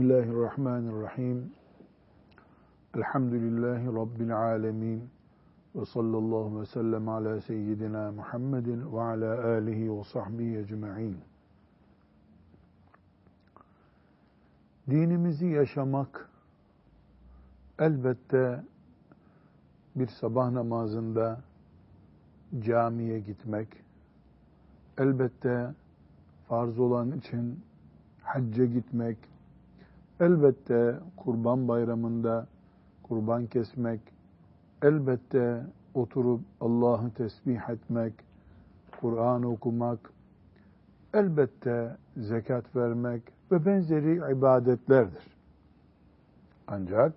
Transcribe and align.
Bismillahirrahmanirrahim. 0.00 1.52
Elhamdülillahi 2.96 3.86
Rabbil 3.86 4.36
alemin. 4.36 5.10
Ve 5.74 5.84
sallallahu 5.84 6.60
ve 6.60 6.66
sellem 6.66 7.08
ala 7.08 7.40
seyyidina 7.40 8.12
Muhammedin 8.12 8.92
ve 8.92 9.00
ala 9.00 9.44
alihi 9.44 9.98
ve 9.98 10.04
sahbihi 10.04 10.58
ecma'in. 10.58 11.18
Dinimizi 14.90 15.46
yaşamak 15.46 16.30
elbette 17.78 18.64
bir 19.96 20.06
sabah 20.06 20.50
namazında 20.50 21.40
camiye 22.60 23.20
gitmek, 23.20 23.68
elbette 24.98 25.74
farz 26.48 26.78
olan 26.78 27.12
için 27.12 27.60
hacca 28.22 28.64
gitmek, 28.64 29.29
elbette 30.20 30.98
kurban 31.16 31.68
bayramında 31.68 32.46
kurban 33.02 33.46
kesmek, 33.46 34.00
elbette 34.82 35.66
oturup 35.94 36.40
Allah'ı 36.60 37.10
tesbih 37.10 37.68
etmek, 37.68 38.14
Kur'an 39.00 39.42
okumak, 39.42 40.12
elbette 41.14 41.96
zekat 42.16 42.76
vermek 42.76 43.22
ve 43.52 43.66
benzeri 43.66 44.32
ibadetlerdir. 44.36 45.36
Ancak 46.66 47.12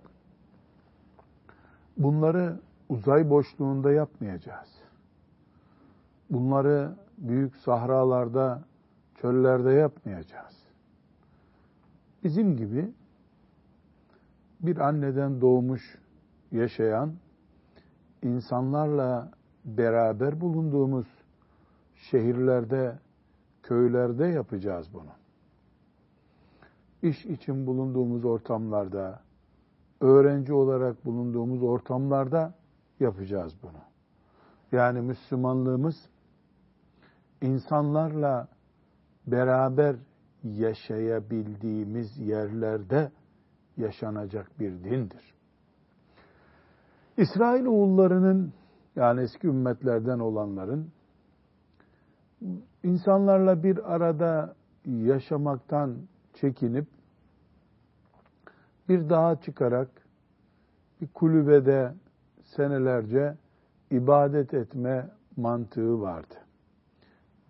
bunları 1.96 2.60
uzay 2.88 3.30
boşluğunda 3.30 3.92
yapmayacağız. 3.92 4.68
Bunları 6.30 6.92
büyük 7.18 7.56
sahralarda, 7.56 8.62
çöllerde 9.14 9.72
yapmayacağız. 9.72 10.64
Bizim 12.24 12.56
gibi 12.56 12.90
bir 14.66 14.76
anneden 14.76 15.40
doğmuş, 15.40 15.98
yaşayan, 16.52 17.12
insanlarla 18.22 19.30
beraber 19.64 20.40
bulunduğumuz 20.40 21.06
şehirlerde, 21.94 22.98
köylerde 23.62 24.26
yapacağız 24.26 24.88
bunu. 24.94 25.10
İş 27.02 27.26
için 27.26 27.66
bulunduğumuz 27.66 28.24
ortamlarda, 28.24 29.20
öğrenci 30.00 30.52
olarak 30.52 31.04
bulunduğumuz 31.04 31.62
ortamlarda 31.62 32.54
yapacağız 33.00 33.54
bunu. 33.62 33.82
Yani 34.72 35.00
Müslümanlığımız 35.00 36.08
insanlarla 37.42 38.48
beraber 39.26 39.96
yaşayabildiğimiz 40.44 42.18
yerlerde 42.18 43.10
yaşanacak 43.76 44.60
bir 44.60 44.84
dindir. 44.84 45.34
İsrail 47.16 47.64
oğullarının 47.64 48.52
yani 48.96 49.20
eski 49.20 49.46
ümmetlerden 49.46 50.18
olanların 50.18 50.90
insanlarla 52.82 53.62
bir 53.62 53.94
arada 53.94 54.54
yaşamaktan 54.86 55.96
çekinip 56.34 56.86
bir 58.88 59.08
dağa 59.08 59.40
çıkarak 59.40 59.88
bir 61.00 61.08
kulübede 61.08 61.94
senelerce 62.44 63.36
ibadet 63.90 64.54
etme 64.54 65.10
mantığı 65.36 66.00
vardı. 66.00 66.34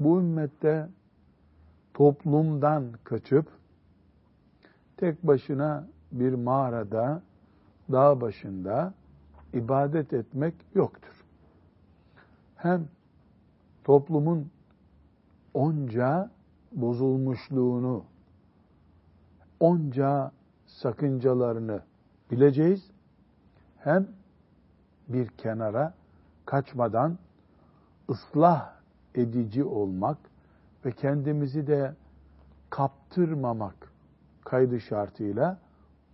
Bu 0.00 0.20
ümmette 0.20 0.88
toplumdan 1.94 2.92
kaçıp 3.04 3.46
tek 4.96 5.26
başına 5.26 5.86
bir 6.14 6.34
mağarada, 6.34 7.22
dağ 7.92 8.20
başında 8.20 8.94
ibadet 9.52 10.12
etmek 10.12 10.54
yoktur. 10.74 11.24
Hem 12.56 12.88
toplumun 13.84 14.50
onca 15.54 16.30
bozulmuşluğunu, 16.72 18.04
onca 19.60 20.32
sakıncalarını 20.66 21.80
bileceğiz. 22.30 22.90
Hem 23.78 24.06
bir 25.08 25.28
kenara 25.28 25.94
kaçmadan 26.46 27.18
ıslah 28.10 28.72
edici 29.14 29.64
olmak 29.64 30.18
ve 30.84 30.92
kendimizi 30.92 31.66
de 31.66 31.94
kaptırmamak 32.70 33.92
kaydı 34.44 34.80
şartıyla 34.80 35.58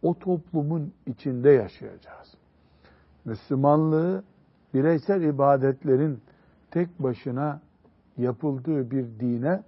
o 0.02 0.18
toplumun 0.18 0.92
içinde 1.06 1.50
yaşayacağız. 1.50 2.34
Müslümanlığı 3.24 4.24
bireysel 4.74 5.22
ibadetlerin 5.22 6.20
tek 6.70 7.02
başına 7.02 7.60
yapıldığı 8.18 8.90
bir 8.90 9.20
dine 9.20 9.62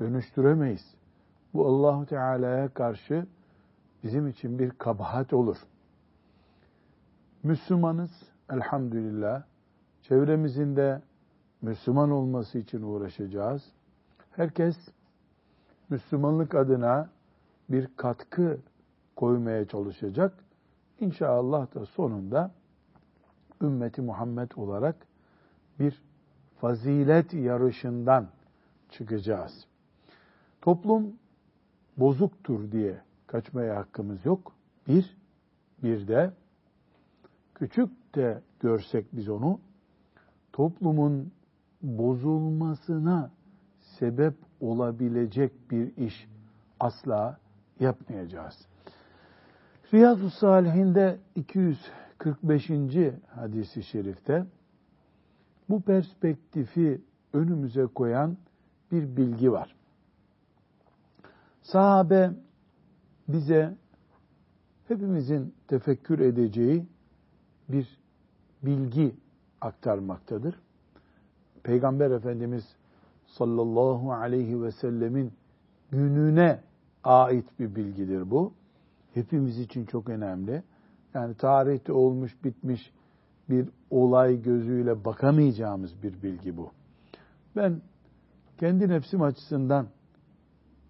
dönüştüremeyiz. 0.00 0.94
Bu 1.54 1.66
Allahu 1.66 2.06
Teala'ya 2.06 2.68
karşı 2.68 3.26
bizim 4.02 4.28
için 4.28 4.58
bir 4.58 4.70
kabahat 4.70 5.32
olur. 5.32 5.56
Müslümanız 7.42 8.10
elhamdülillah. 8.50 9.42
Çevremizin 10.02 10.76
de 10.76 11.02
Müslüman 11.62 12.10
olması 12.10 12.58
için 12.58 12.82
uğraşacağız. 12.82 13.62
Herkes 14.30 14.76
Müslümanlık 15.90 16.54
adına 16.54 17.10
bir 17.68 17.88
katkı 17.96 18.58
koymaya 19.18 19.64
çalışacak. 19.68 20.44
İnşallah 21.00 21.74
da 21.74 21.86
sonunda 21.86 22.50
ümmeti 23.62 24.02
Muhammed 24.02 24.50
olarak 24.56 24.96
bir 25.78 26.02
fazilet 26.60 27.34
yarışından 27.34 28.28
çıkacağız. 28.90 29.66
Toplum 30.60 31.12
bozuktur 31.96 32.72
diye 32.72 33.00
kaçmaya 33.26 33.76
hakkımız 33.76 34.24
yok. 34.24 34.52
Bir, 34.88 35.16
bir 35.82 36.08
de 36.08 36.32
küçük 37.54 38.14
de 38.14 38.42
görsek 38.60 39.06
biz 39.12 39.28
onu 39.28 39.60
toplumun 40.52 41.32
bozulmasına 41.82 43.30
sebep 43.80 44.34
olabilecek 44.60 45.70
bir 45.70 45.96
iş 45.96 46.28
asla 46.80 47.38
yapmayacağız. 47.80 48.68
Riyazu 49.94 50.30
Salihinde 50.30 51.18
245. 51.34 52.70
hadisi 53.34 53.82
şerifte 53.82 54.44
bu 55.68 55.80
perspektifi 55.80 57.00
önümüze 57.32 57.86
koyan 57.86 58.36
bir 58.92 59.16
bilgi 59.16 59.52
var. 59.52 59.74
Sahabe 61.62 62.30
bize 63.28 63.74
hepimizin 64.88 65.54
tefekkür 65.68 66.18
edeceği 66.18 66.86
bir 67.68 67.98
bilgi 68.62 69.14
aktarmaktadır. 69.60 70.60
Peygamber 71.62 72.10
Efendimiz 72.10 72.76
sallallahu 73.26 74.12
aleyhi 74.12 74.62
ve 74.62 74.72
sellemin 74.72 75.32
gününe 75.90 76.60
ait 77.04 77.46
bir 77.58 77.74
bilgidir 77.76 78.30
bu. 78.30 78.57
Hepimiz 79.18 79.58
için 79.58 79.84
çok 79.84 80.08
önemli. 80.08 80.62
Yani 81.14 81.34
tarihte 81.34 81.92
olmuş 81.92 82.44
bitmiş 82.44 82.92
bir 83.50 83.68
olay 83.90 84.42
gözüyle 84.42 85.04
bakamayacağımız 85.04 86.02
bir 86.02 86.22
bilgi 86.22 86.56
bu. 86.56 86.70
Ben 87.56 87.80
kendi 88.58 88.88
nefsim 88.88 89.22
açısından 89.22 89.88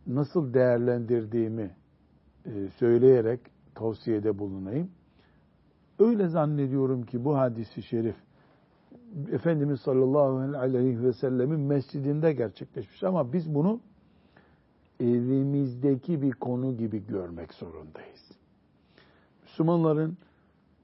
nasıl 0.06 0.54
değerlendirdiğimi 0.54 1.70
e, 2.46 2.68
söyleyerek 2.78 3.40
tavsiyede 3.74 4.38
bulunayım. 4.38 4.90
Öyle 5.98 6.28
zannediyorum 6.28 7.02
ki 7.02 7.24
bu 7.24 7.36
hadisi 7.38 7.82
şerif 7.82 8.16
Efendimiz 9.32 9.80
sallallahu 9.80 10.58
aleyhi 10.58 11.02
ve 11.02 11.12
sellemin 11.12 11.60
mescidinde 11.60 12.32
gerçekleşmiş 12.32 13.02
ama 13.02 13.32
biz 13.32 13.54
bunu 13.54 13.80
evimizdeki 15.00 16.22
bir 16.22 16.32
konu 16.32 16.76
gibi 16.76 17.06
görmek 17.06 17.54
zorundayız. 17.54 18.30
Müslümanların 19.42 20.16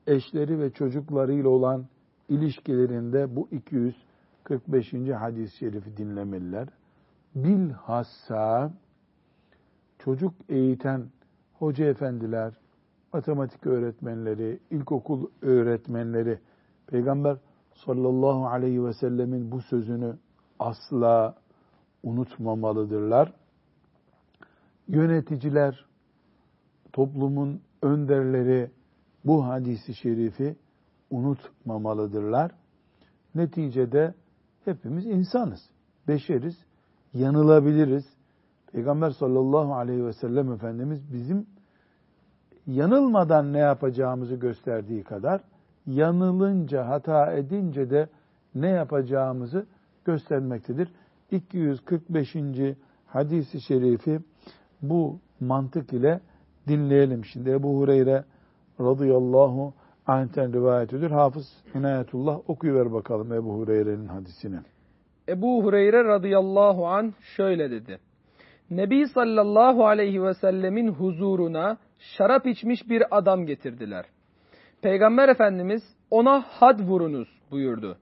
eşleri 0.07 0.61
ve 0.61 0.71
çocuklarıyla 0.71 1.49
olan 1.49 1.87
ilişkilerinde 2.29 3.37
bu 3.37 3.49
245. 3.51 4.93
hadis-i 5.19 5.57
şerifi 5.57 5.97
dinlemeliler. 5.97 6.69
Bilhassa 7.35 8.73
çocuk 9.99 10.35
eğiten 10.49 11.07
hoca 11.59 11.85
efendiler, 11.85 12.55
matematik 13.13 13.67
öğretmenleri, 13.67 14.61
ilkokul 14.71 15.27
öğretmenleri, 15.43 16.39
Peygamber 16.87 17.37
sallallahu 17.75 18.47
aleyhi 18.47 18.85
ve 18.85 18.93
sellemin 18.93 19.53
bu 19.53 19.61
sözünü 19.61 20.17
asla 20.59 21.35
unutmamalıdırlar. 22.03 23.33
Yöneticiler, 24.89 25.85
toplumun 26.93 27.61
önderleri 27.83 28.71
bu 29.25 29.47
hadisi 29.47 29.95
şerifi 29.95 30.57
unutmamalıdırlar. 31.11 32.53
Neticede 33.35 34.15
hepimiz 34.65 35.07
insanız, 35.07 35.61
beşeriz, 36.09 36.57
yanılabiliriz. 37.15 38.05
Peygamber 38.73 39.11
sallallahu 39.11 39.75
aleyhi 39.75 40.07
ve 40.07 40.13
sellem 40.13 40.53
Efendimiz 40.53 41.13
bizim 41.13 41.47
yanılmadan 42.67 43.53
ne 43.53 43.59
yapacağımızı 43.59 44.35
gösterdiği 44.35 45.05
kadar 45.05 45.41
yanılınca, 45.87 46.89
hata 46.89 47.33
edince 47.33 47.91
de 47.91 48.09
ne 48.55 48.69
yapacağımızı 48.69 49.67
göstermektedir. 50.05 50.89
245. 51.31 52.37
hadisi 53.07 53.61
şerifi 53.61 54.21
bu 54.91 55.19
mantık 55.41 55.93
ile 55.93 56.21
dinleyelim. 56.69 57.25
Şimdi 57.25 57.51
Ebu 57.51 57.79
Hureyre 57.79 58.25
radıyallahu 58.81 59.75
anh'ten 60.07 60.53
rivayet 60.53 60.93
ediyor. 60.93 61.11
Hafız 61.11 61.53
İnayetullah 61.75 62.51
okuyuver 62.51 62.93
bakalım 62.93 63.33
Ebu 63.33 63.55
Hureyre'nin 63.55 64.07
hadisini. 64.07 64.57
Ebu 65.29 65.65
Hureyre 65.65 66.05
radıyallahu 66.05 66.87
an 66.87 67.15
şöyle 67.37 67.71
dedi. 67.71 67.99
Nebi 68.71 69.09
sallallahu 69.09 69.87
aleyhi 69.87 70.23
ve 70.23 70.35
sellemin 70.35 70.89
huzuruna 70.89 71.79
şarap 71.99 72.47
içmiş 72.47 72.89
bir 72.91 73.19
adam 73.19 73.47
getirdiler. 73.47 74.05
Peygamber 74.83 75.29
Efendimiz 75.29 75.83
ona 76.11 76.41
had 76.41 76.81
vurunuz 76.81 77.29
buyurdu. 77.51 77.99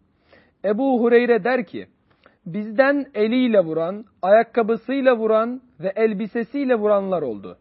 Ebu 0.64 1.00
Hureyre 1.02 1.44
der 1.44 1.66
ki, 1.66 1.86
bizden 2.46 3.06
eliyle 3.14 3.60
vuran, 3.60 4.04
ayakkabısıyla 4.22 5.18
vuran 5.18 5.60
ve 5.80 5.92
elbisesiyle 5.96 6.74
vuranlar 6.74 7.22
oldu. 7.22 7.58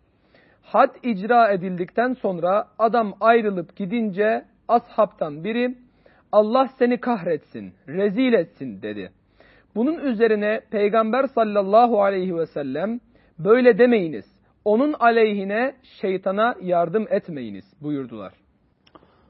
Had 0.62 0.96
icra 1.04 1.50
edildikten 1.52 2.14
sonra 2.14 2.68
adam 2.80 3.14
ayrılıp 3.20 3.76
gidince 3.76 4.46
ashabtan 4.68 5.44
biri 5.44 5.76
Allah 6.32 6.70
seni 6.80 7.00
kahretsin, 7.00 7.74
rezil 7.88 8.34
etsin 8.34 8.82
dedi. 8.82 9.12
Bunun 9.76 10.00
üzerine 10.00 10.62
Peygamber 10.72 11.28
sallallahu 11.28 12.02
aleyhi 12.02 12.36
ve 12.38 12.46
sellem 12.46 13.00
böyle 13.40 13.78
demeyiniz, 13.78 14.26
onun 14.66 14.94
aleyhine 14.94 15.76
şeytana 16.02 16.56
yardım 16.62 17.08
etmeyiniz 17.10 17.66
buyurdular. 17.82 18.34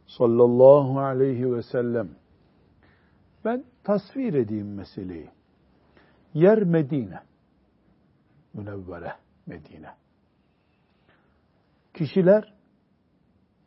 Sallallahu 0.08 1.00
aleyhi 1.00 1.54
ve 1.56 1.62
sellem. 1.62 2.10
Ben 3.46 3.64
tasvir 3.84 4.34
edeyim 4.34 4.76
meseleyi. 4.76 5.28
Yer 6.34 6.64
Medine. 6.64 7.20
Münevvere 8.54 9.16
Medine. 9.46 9.90
Kişiler 11.94 12.54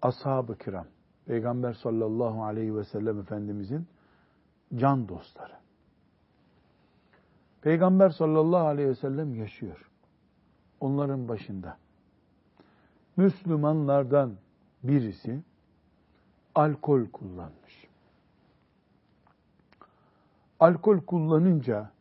ashab-ı 0.02 0.58
kiram. 0.58 0.86
Peygamber 1.26 1.72
sallallahu 1.72 2.44
aleyhi 2.44 2.76
ve 2.76 2.84
sellem 2.84 3.20
Efendimizin 3.20 3.86
can 4.74 5.08
dostları. 5.08 5.52
Peygamber 7.62 8.08
sallallahu 8.08 8.66
aleyhi 8.66 8.88
ve 8.88 8.94
sellem 8.94 9.34
yaşıyor. 9.34 9.90
Onların 10.80 11.28
başında. 11.28 11.76
Müslümanlardan 13.16 14.36
birisi 14.82 15.42
alkol 16.54 17.06
kullanmış. 17.06 17.88
Alkol 20.60 21.00
kullanınca 21.00 21.93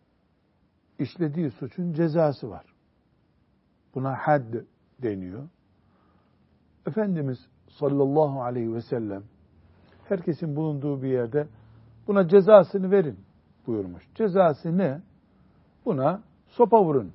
işlediği 1.00 1.52
suçun 1.52 1.94
cezası 1.94 2.50
var. 2.50 2.66
Buna 3.96 4.16
had 4.16 4.54
deniyor. 5.02 5.50
Efendimiz 6.88 7.38
sallallahu 7.70 8.42
aleyhi 8.42 8.74
ve 8.74 8.82
sellem 8.82 9.24
herkesin 10.04 10.56
bulunduğu 10.56 11.02
bir 11.02 11.08
yerde 11.08 11.48
buna 12.08 12.28
cezasını 12.28 12.92
verin 12.92 13.20
buyurmuş. 13.68 14.04
Cezası 14.16 14.78
ne? 14.78 15.02
Buna 15.86 16.22
sopa 16.48 16.84
vurun 16.84 17.14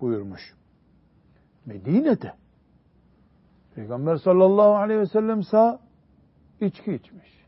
buyurmuş. 0.00 0.54
Medine'de 1.66 2.32
Peygamber 3.74 4.16
sallallahu 4.16 4.76
aleyhi 4.76 5.00
ve 5.00 5.06
sellem 5.06 5.42
sağ 5.42 5.80
içki 6.60 6.94
içmiş. 6.94 7.46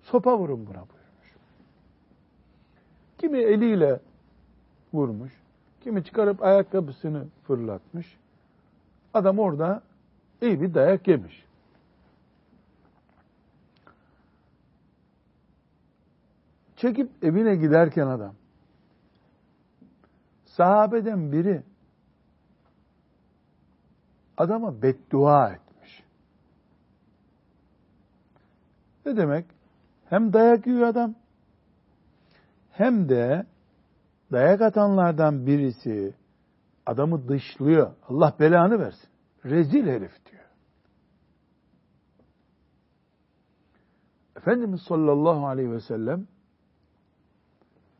Sopa 0.00 0.38
vurun 0.38 0.66
buna 0.66 0.74
buyurmuş. 0.74 0.99
Kimi 3.20 3.38
eliyle 3.38 4.00
vurmuş, 4.92 5.32
kimi 5.80 6.04
çıkarıp 6.04 6.42
ayakkabısını 6.42 7.26
fırlatmış. 7.46 8.16
Adam 9.14 9.38
orada 9.38 9.82
iyi 10.42 10.60
bir 10.60 10.74
dayak 10.74 11.08
yemiş. 11.08 11.44
Çekip 16.76 17.24
evine 17.24 17.56
giderken 17.56 18.06
adam 18.06 18.34
sahabeden 20.44 21.32
biri 21.32 21.62
adama 24.36 24.82
beddua 24.82 25.52
etmiş. 25.52 26.04
Ne 29.06 29.16
demek? 29.16 29.46
Hem 30.08 30.32
dayak 30.32 30.66
yiyor 30.66 30.86
adam 30.88 31.14
hem 32.80 33.08
de 33.08 33.46
dayak 34.32 34.60
atanlardan 34.60 35.46
birisi 35.46 36.14
adamı 36.86 37.28
dışlıyor. 37.28 37.94
Allah 38.08 38.34
belanı 38.40 38.78
versin. 38.78 39.08
Rezil 39.44 39.86
herif 39.86 40.30
diyor. 40.30 40.44
Efendimiz 44.36 44.82
sallallahu 44.82 45.46
aleyhi 45.46 45.72
ve 45.72 45.80
sellem 45.80 46.26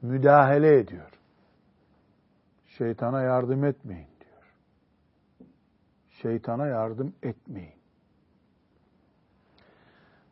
müdahale 0.02 0.78
ediyor. 0.78 1.10
Şeytana 2.66 3.22
yardım 3.22 3.64
etmeyin 3.64 4.08
diyor. 4.20 4.54
Şeytana 6.10 6.66
yardım 6.66 7.14
etmeyin. 7.22 7.80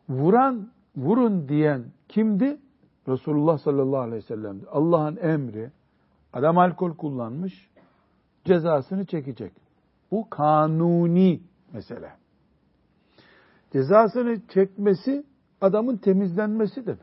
Vuran, 0.09 0.71
vurun 0.95 1.49
diyen 1.49 1.85
kimdi? 2.07 2.57
Resulullah 3.09 3.57
sallallahu 3.57 4.01
aleyhi 4.01 4.23
ve 4.23 4.27
sellem'di. 4.27 4.65
Allah'ın 4.71 5.17
emri, 5.17 5.71
adam 6.33 6.57
alkol 6.57 6.95
kullanmış, 6.95 7.69
cezasını 8.45 9.05
çekecek. 9.05 9.53
Bu 10.11 10.29
kanuni 10.29 11.41
mesele. 11.73 12.11
Cezasını 13.73 14.47
çekmesi 14.47 15.25
adamın 15.61 15.97
temizlenmesi 15.97 16.85
demek. 16.85 16.99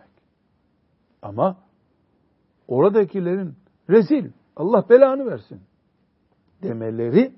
Ama 1.23 1.57
oradakilerin 2.69 3.55
rezil, 3.91 4.31
Allah 4.57 4.89
belanı 4.89 5.27
versin 5.27 5.61
demeleri 6.63 7.35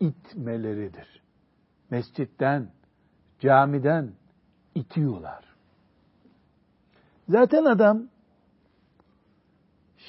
itmeleridir. 0.00 1.22
Mescitten, 1.90 2.70
camiden 3.38 4.12
itiyorlar. 4.74 5.45
Zaten 7.28 7.64
adam 7.64 8.08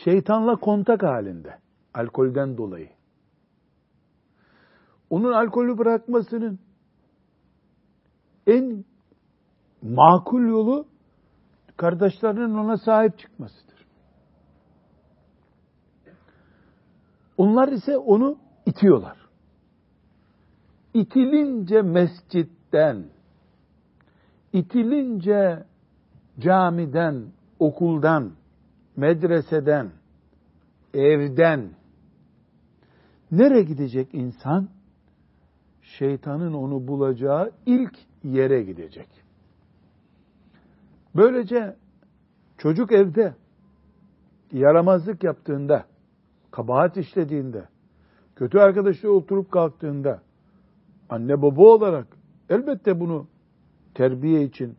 şeytanla 0.04 0.56
kontak 0.56 1.04
halinde 1.04 1.60
alkolden 1.94 2.58
dolayı. 2.58 2.90
Onun 5.10 5.32
alkolü 5.32 5.78
bırakmasının 5.78 6.60
en 8.48 8.86
makul 9.82 10.48
yolu 10.48 10.88
kardeşlerinin 11.78 12.54
ona 12.54 12.78
sahip 12.78 13.20
çıkmasıdır. 13.20 13.88
Onlar 17.38 17.68
ise 17.68 17.98
onu 17.98 18.38
itiyorlar. 18.66 19.18
İtilince 20.94 21.82
mescitten, 21.82 23.06
itilince 24.54 25.66
camiden, 26.40 27.26
okuldan, 27.60 28.32
medreseden, 28.96 29.92
evden 30.94 31.70
nereye 33.32 33.64
gidecek 33.64 34.14
insan? 34.14 34.70
Şeytanın 35.82 36.54
onu 36.54 36.88
bulacağı 36.88 37.52
ilk 37.66 37.98
yere 38.24 38.64
gidecek. 38.64 39.08
Böylece 41.16 41.76
çocuk 42.58 42.92
evde 42.92 43.36
yaramazlık 44.52 45.24
yaptığında 45.24 45.86
kabahat 46.52 46.98
işlediğinde, 46.98 47.66
kötü 48.36 48.60
arkadaşla 48.60 49.10
oturup 49.10 49.52
kalktığında, 49.52 50.22
anne 51.10 51.42
baba 51.42 51.62
olarak 51.62 52.08
elbette 52.50 53.00
bunu 53.00 53.28
terbiye 53.94 54.44
için 54.44 54.78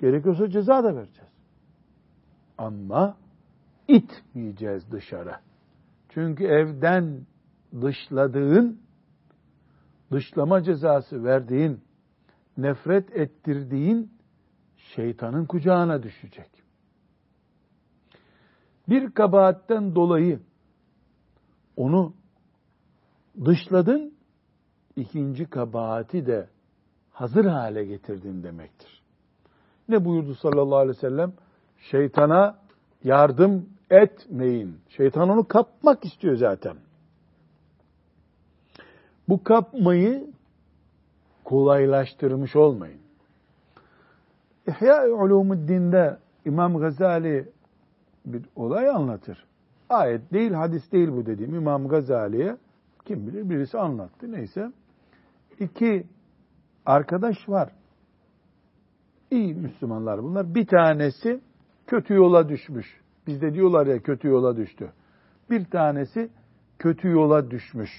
gerekiyorsa 0.00 0.50
ceza 0.50 0.84
da 0.84 0.96
vereceğiz. 0.96 1.30
Ama 2.58 3.16
itmeyeceğiz 3.88 4.92
dışarı. 4.92 5.34
Çünkü 6.08 6.44
evden 6.44 7.26
dışladığın 7.80 8.80
dışlama 10.12 10.62
cezası 10.62 11.24
verdiğin, 11.24 11.80
nefret 12.56 13.16
ettirdiğin 13.16 14.12
şeytanın 14.76 15.44
kucağına 15.46 16.02
düşecek. 16.02 16.50
Bir 18.88 19.10
kabahatten 19.10 19.94
dolayı 19.94 20.40
onu 21.76 22.14
dışladın, 23.44 24.14
ikinci 24.96 25.44
kabahati 25.44 26.26
de 26.26 26.48
hazır 27.10 27.44
hale 27.44 27.84
getirdin 27.84 28.42
demektir. 28.42 28.99
Ne 29.90 30.04
buyurdu 30.04 30.34
sallallahu 30.34 30.76
aleyhi 30.76 30.96
ve 30.96 31.00
sellem? 31.00 31.32
Şeytana 31.78 32.58
yardım 33.04 33.66
etmeyin. 33.90 34.76
Şeytan 34.88 35.28
onu 35.28 35.48
kapmak 35.48 36.04
istiyor 36.04 36.36
zaten. 36.36 36.76
Bu 39.28 39.44
kapmayı 39.44 40.26
kolaylaştırmış 41.44 42.56
olmayın. 42.56 43.00
İhya 44.68 45.08
Ulumuddin'de 45.08 46.18
İmam 46.44 46.78
Gazali 46.78 47.48
bir 48.26 48.44
olay 48.56 48.88
anlatır. 48.88 49.44
Ayet 49.88 50.32
değil, 50.32 50.52
hadis 50.52 50.92
değil 50.92 51.08
bu 51.12 51.26
dediğim. 51.26 51.54
İmam 51.54 51.88
Gazali'ye 51.88 52.56
kim 53.04 53.26
bilir 53.26 53.50
birisi 53.50 53.78
anlattı. 53.78 54.32
Neyse. 54.32 54.72
İki 55.60 56.06
arkadaş 56.86 57.48
var. 57.48 57.72
İyi 59.30 59.54
Müslümanlar 59.54 60.22
bunlar. 60.22 60.54
Bir 60.54 60.66
tanesi 60.66 61.40
kötü 61.86 62.14
yola 62.14 62.48
düşmüş. 62.48 63.00
Bizde 63.26 63.54
diyorlar 63.54 63.86
ya 63.86 64.02
kötü 64.02 64.28
yola 64.28 64.56
düştü. 64.56 64.92
Bir 65.50 65.64
tanesi 65.64 66.30
kötü 66.78 67.08
yola 67.08 67.50
düşmüş. 67.50 67.90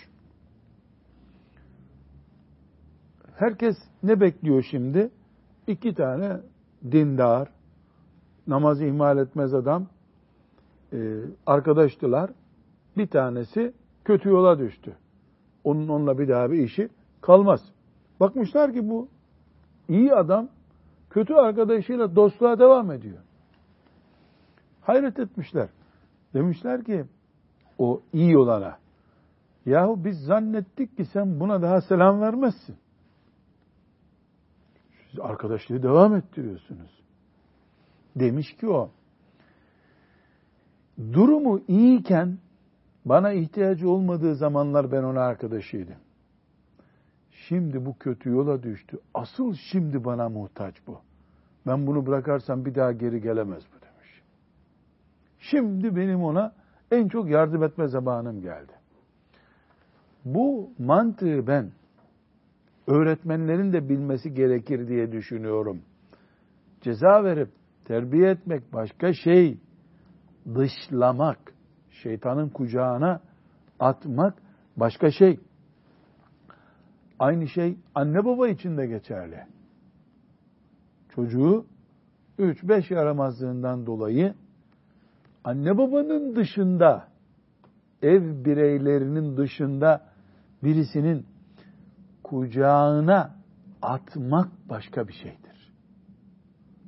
Herkes 3.35 3.77
ne 4.03 4.21
bekliyor 4.21 4.65
şimdi? 4.71 5.09
İki 5.67 5.93
tane 5.93 6.37
dindar, 6.91 7.49
namazı 8.47 8.85
ihmal 8.85 9.17
etmez 9.17 9.53
adam 9.53 9.87
e, 10.93 11.17
arkadaştılar. 11.45 12.31
Bir 12.97 13.07
tanesi 13.07 13.73
kötü 14.05 14.29
yola 14.29 14.59
düştü. 14.59 14.97
Onun 15.63 15.87
onunla 15.87 16.19
bir 16.19 16.29
daha 16.29 16.51
bir 16.51 16.57
işi 16.57 16.89
kalmaz. 17.21 17.61
Bakmışlar 18.19 18.73
ki 18.73 18.89
bu 18.89 19.07
iyi 19.87 20.13
adam 20.13 20.49
kötü 21.11 21.33
arkadaşıyla 21.33 22.15
dostluğa 22.15 22.59
devam 22.59 22.91
ediyor. 22.91 23.17
Hayret 24.81 25.19
etmişler. 25.19 25.69
Demişler 26.33 26.83
ki 26.83 27.05
o 27.77 28.01
iyi 28.13 28.37
olana 28.37 28.77
yahu 29.65 30.05
biz 30.05 30.19
zannettik 30.19 30.97
ki 30.97 31.05
sen 31.05 31.39
buna 31.39 31.61
daha 31.61 31.81
selam 31.81 32.21
vermezsin. 32.21 32.75
Siz 35.11 35.19
arkadaşlığı 35.19 35.83
devam 35.83 36.15
ettiriyorsunuz. 36.15 37.01
Demiş 38.15 38.55
ki 38.55 38.69
o 38.69 38.89
durumu 41.13 41.61
iyiyken 41.67 42.37
bana 43.05 43.31
ihtiyacı 43.31 43.89
olmadığı 43.89 44.35
zamanlar 44.35 44.91
ben 44.91 45.03
ona 45.03 45.21
arkadaşıydım. 45.21 45.95
Şimdi 47.47 47.85
bu 47.85 47.97
kötü 47.97 48.29
yola 48.29 48.63
düştü. 48.63 48.99
Asıl 49.13 49.53
şimdi 49.53 50.05
bana 50.05 50.29
muhtaç 50.29 50.75
bu. 50.87 50.99
Ben 51.67 51.87
bunu 51.87 52.05
bırakarsam 52.05 52.65
bir 52.65 52.75
daha 52.75 52.91
geri 52.91 53.21
gelemez 53.21 53.63
bu 53.75 53.81
demiş. 53.81 54.21
Şimdi 55.39 55.95
benim 55.95 56.23
ona 56.23 56.53
en 56.91 57.07
çok 57.07 57.29
yardım 57.29 57.63
etme 57.63 57.87
zamanım 57.87 58.41
geldi. 58.41 58.71
Bu 60.25 60.69
mantığı 60.79 61.47
ben 61.47 61.71
öğretmenlerin 62.87 63.73
de 63.73 63.89
bilmesi 63.89 64.33
gerekir 64.33 64.87
diye 64.87 65.11
düşünüyorum. 65.11 65.81
Ceza 66.81 67.23
verip 67.23 67.49
terbiye 67.85 68.29
etmek 68.29 68.73
başka 68.73 69.13
şey 69.13 69.57
dışlamak, 70.55 71.39
şeytanın 71.89 72.49
kucağına 72.49 73.21
atmak 73.79 74.33
başka 74.77 75.11
şey. 75.11 75.39
Aynı 77.21 77.47
şey 77.47 77.77
anne 77.95 78.25
baba 78.25 78.47
için 78.47 78.77
de 78.77 78.87
geçerli. 78.87 79.45
Çocuğu 81.09 81.65
3-5 82.39 82.93
yaramazlığından 82.93 83.85
dolayı 83.85 84.33
anne 85.43 85.77
babanın 85.77 86.35
dışında, 86.35 87.07
ev 88.01 88.45
bireylerinin 88.45 89.37
dışında 89.37 90.01
birisinin 90.63 91.25
kucağına 92.23 93.35
atmak 93.81 94.49
başka 94.69 95.07
bir 95.07 95.13
şeydir. 95.13 95.73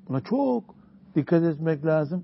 Buna 0.08 0.22
çok 0.22 0.76
dikkat 1.16 1.44
etmek 1.44 1.86
lazım. 1.86 2.24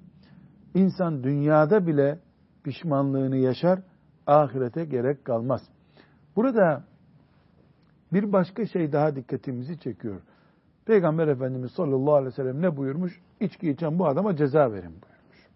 İnsan 0.73 1.23
dünyada 1.23 1.87
bile 1.87 2.19
pişmanlığını 2.63 3.37
yaşar, 3.37 3.79
ahirete 4.27 4.85
gerek 4.85 5.25
kalmaz. 5.25 5.61
Burada 6.35 6.88
bir 8.13 8.33
başka 8.33 8.65
şey 8.65 8.91
daha 8.91 9.15
dikkatimizi 9.15 9.79
çekiyor. 9.79 10.21
Peygamber 10.85 11.27
Efendimiz 11.27 11.71
sallallahu 11.71 12.13
aleyhi 12.13 12.31
ve 12.31 12.35
sellem 12.35 12.61
ne 12.61 12.77
buyurmuş? 12.77 13.21
İçki 13.39 13.69
içen 13.69 13.99
bu 13.99 14.07
adama 14.07 14.35
ceza 14.35 14.71
verin 14.71 14.83
buyurmuş. 14.91 15.47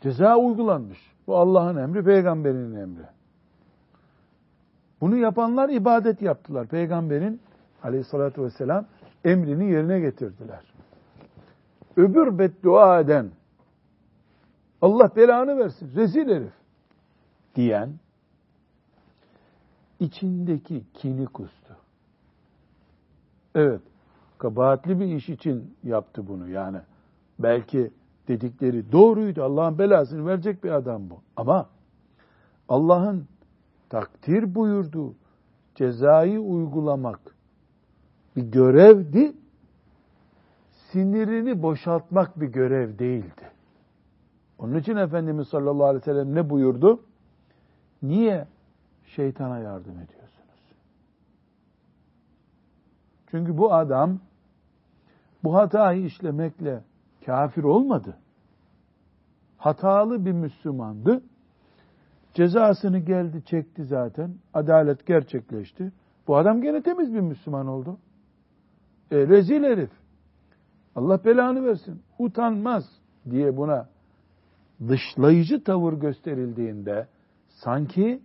Ceza 0.00 0.36
uygulanmış. 0.36 0.98
Bu 1.26 1.36
Allah'ın 1.36 1.76
emri, 1.76 2.04
peygamberin 2.04 2.74
emri. 2.74 3.04
Bunu 5.00 5.16
yapanlar 5.16 5.68
ibadet 5.68 6.22
yaptılar. 6.22 6.66
Peygamberin 6.66 7.40
aleyhissalatü 7.82 8.42
vesselam 8.42 8.86
emrini 9.24 9.70
yerine 9.70 10.00
getirdiler 10.00 10.70
öbür 11.96 12.38
beddua 12.38 13.00
eden, 13.00 13.30
Allah 14.82 15.10
belanı 15.16 15.58
versin, 15.58 15.92
rezil 15.96 16.28
herif 16.28 16.52
diyen, 17.54 17.90
içindeki 20.00 20.82
kini 20.94 21.26
kustu. 21.26 21.76
Evet, 23.54 23.80
kabahatli 24.38 25.00
bir 25.00 25.06
iş 25.06 25.28
için 25.28 25.74
yaptı 25.84 26.28
bunu 26.28 26.48
yani. 26.48 26.78
Belki 27.38 27.90
dedikleri 28.28 28.92
doğruydu, 28.92 29.44
Allah'ın 29.44 29.78
belasını 29.78 30.26
verecek 30.26 30.64
bir 30.64 30.70
adam 30.70 31.10
bu. 31.10 31.20
Ama 31.36 31.68
Allah'ın 32.68 33.26
takdir 33.88 34.54
buyurduğu 34.54 35.14
cezayı 35.74 36.40
uygulamak 36.40 37.20
bir 38.36 38.42
görevdi 38.42 39.32
sinirini 40.92 41.62
boşaltmak 41.62 42.40
bir 42.40 42.46
görev 42.46 42.98
değildi. 42.98 43.50
Onun 44.58 44.74
için 44.74 44.96
Efendimiz 44.96 45.48
sallallahu 45.48 45.84
aleyhi 45.84 46.00
ve 46.00 46.04
sellem 46.04 46.34
ne 46.34 46.50
buyurdu? 46.50 47.00
Niye 48.02 48.46
şeytana 49.16 49.58
yardım 49.58 49.92
ediyorsunuz? 49.92 50.30
Çünkü 53.30 53.58
bu 53.58 53.74
adam 53.74 54.20
bu 55.44 55.54
hatayı 55.54 56.04
işlemekle 56.04 56.82
kafir 57.26 57.62
olmadı. 57.62 58.16
Hatalı 59.58 60.26
bir 60.26 60.32
Müslümandı. 60.32 61.22
Cezasını 62.34 62.98
geldi 62.98 63.42
çekti 63.44 63.84
zaten. 63.84 64.34
Adalet 64.54 65.06
gerçekleşti. 65.06 65.92
Bu 66.28 66.36
adam 66.36 66.62
gene 66.62 66.82
temiz 66.82 67.14
bir 67.14 67.20
Müslüman 67.20 67.66
oldu. 67.66 67.98
E, 69.10 69.16
rezil 69.16 69.62
herif. 69.62 69.90
Allah 70.96 71.24
belanı 71.24 71.66
versin. 71.66 72.02
Utanmaz 72.18 72.84
diye 73.30 73.56
buna 73.56 73.88
dışlayıcı 74.88 75.64
tavır 75.64 75.92
gösterildiğinde 75.92 77.06
sanki 77.48 78.22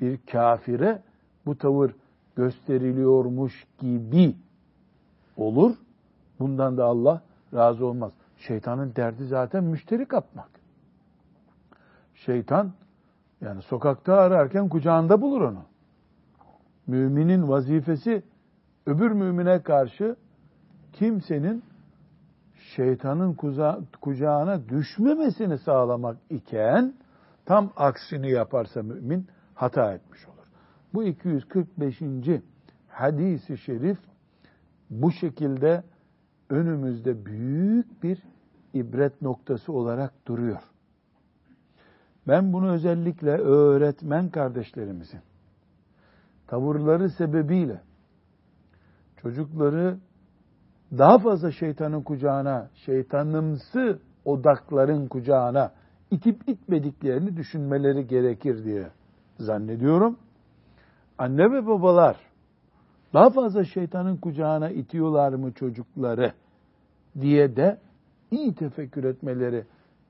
bir 0.00 0.18
kafire 0.32 1.02
bu 1.46 1.58
tavır 1.58 1.94
gösteriliyormuş 2.36 3.66
gibi 3.78 4.34
olur. 5.36 5.76
Bundan 6.40 6.76
da 6.76 6.84
Allah 6.84 7.22
razı 7.54 7.86
olmaz. 7.86 8.12
Şeytanın 8.38 8.92
derdi 8.96 9.26
zaten 9.26 9.64
müşteri 9.64 10.06
kapmak. 10.06 10.50
Şeytan 12.14 12.72
yani 13.40 13.62
sokakta 13.62 14.14
ararken 14.14 14.68
kucağında 14.68 15.20
bulur 15.20 15.40
onu. 15.40 15.62
Müminin 16.86 17.48
vazifesi 17.48 18.22
öbür 18.86 19.10
mümine 19.10 19.62
karşı 19.62 20.16
kimsenin 20.92 21.62
şeytanın 22.76 23.36
kucağına 24.00 24.68
düşmemesini 24.68 25.58
sağlamak 25.58 26.16
iken 26.30 26.94
tam 27.44 27.70
aksini 27.76 28.30
yaparsa 28.30 28.82
mümin 28.82 29.26
hata 29.54 29.94
etmiş 29.94 30.26
olur. 30.28 30.46
Bu 30.94 31.04
245. 31.04 32.02
hadisi 32.88 33.58
şerif 33.58 33.98
bu 34.90 35.12
şekilde 35.12 35.82
önümüzde 36.50 37.26
büyük 37.26 38.02
bir 38.02 38.22
ibret 38.74 39.22
noktası 39.22 39.72
olarak 39.72 40.26
duruyor. 40.26 40.62
Ben 42.28 42.52
bunu 42.52 42.72
özellikle 42.72 43.30
öğretmen 43.30 44.30
kardeşlerimizin 44.30 45.20
tavırları 46.46 47.10
sebebiyle 47.10 47.80
çocukları 49.16 49.98
daha 50.98 51.18
fazla 51.18 51.50
şeytanın 51.50 52.02
kucağına, 52.02 52.70
şeytanımsı 52.74 53.98
odakların 54.24 55.08
kucağına 55.08 55.72
itip 56.10 56.48
itmediklerini 56.48 57.36
düşünmeleri 57.36 58.06
gerekir 58.06 58.64
diye 58.64 58.88
zannediyorum. 59.38 60.16
Anne 61.18 61.52
ve 61.52 61.66
babalar 61.66 62.16
daha 63.14 63.30
fazla 63.30 63.64
şeytanın 63.64 64.16
kucağına 64.16 64.70
itiyorlar 64.70 65.32
mı 65.32 65.52
çocukları 65.52 66.32
diye 67.20 67.56
de 67.56 67.78
iyi 68.30 68.54
tefekkür 68.54 69.04
etmeleri 69.04 69.64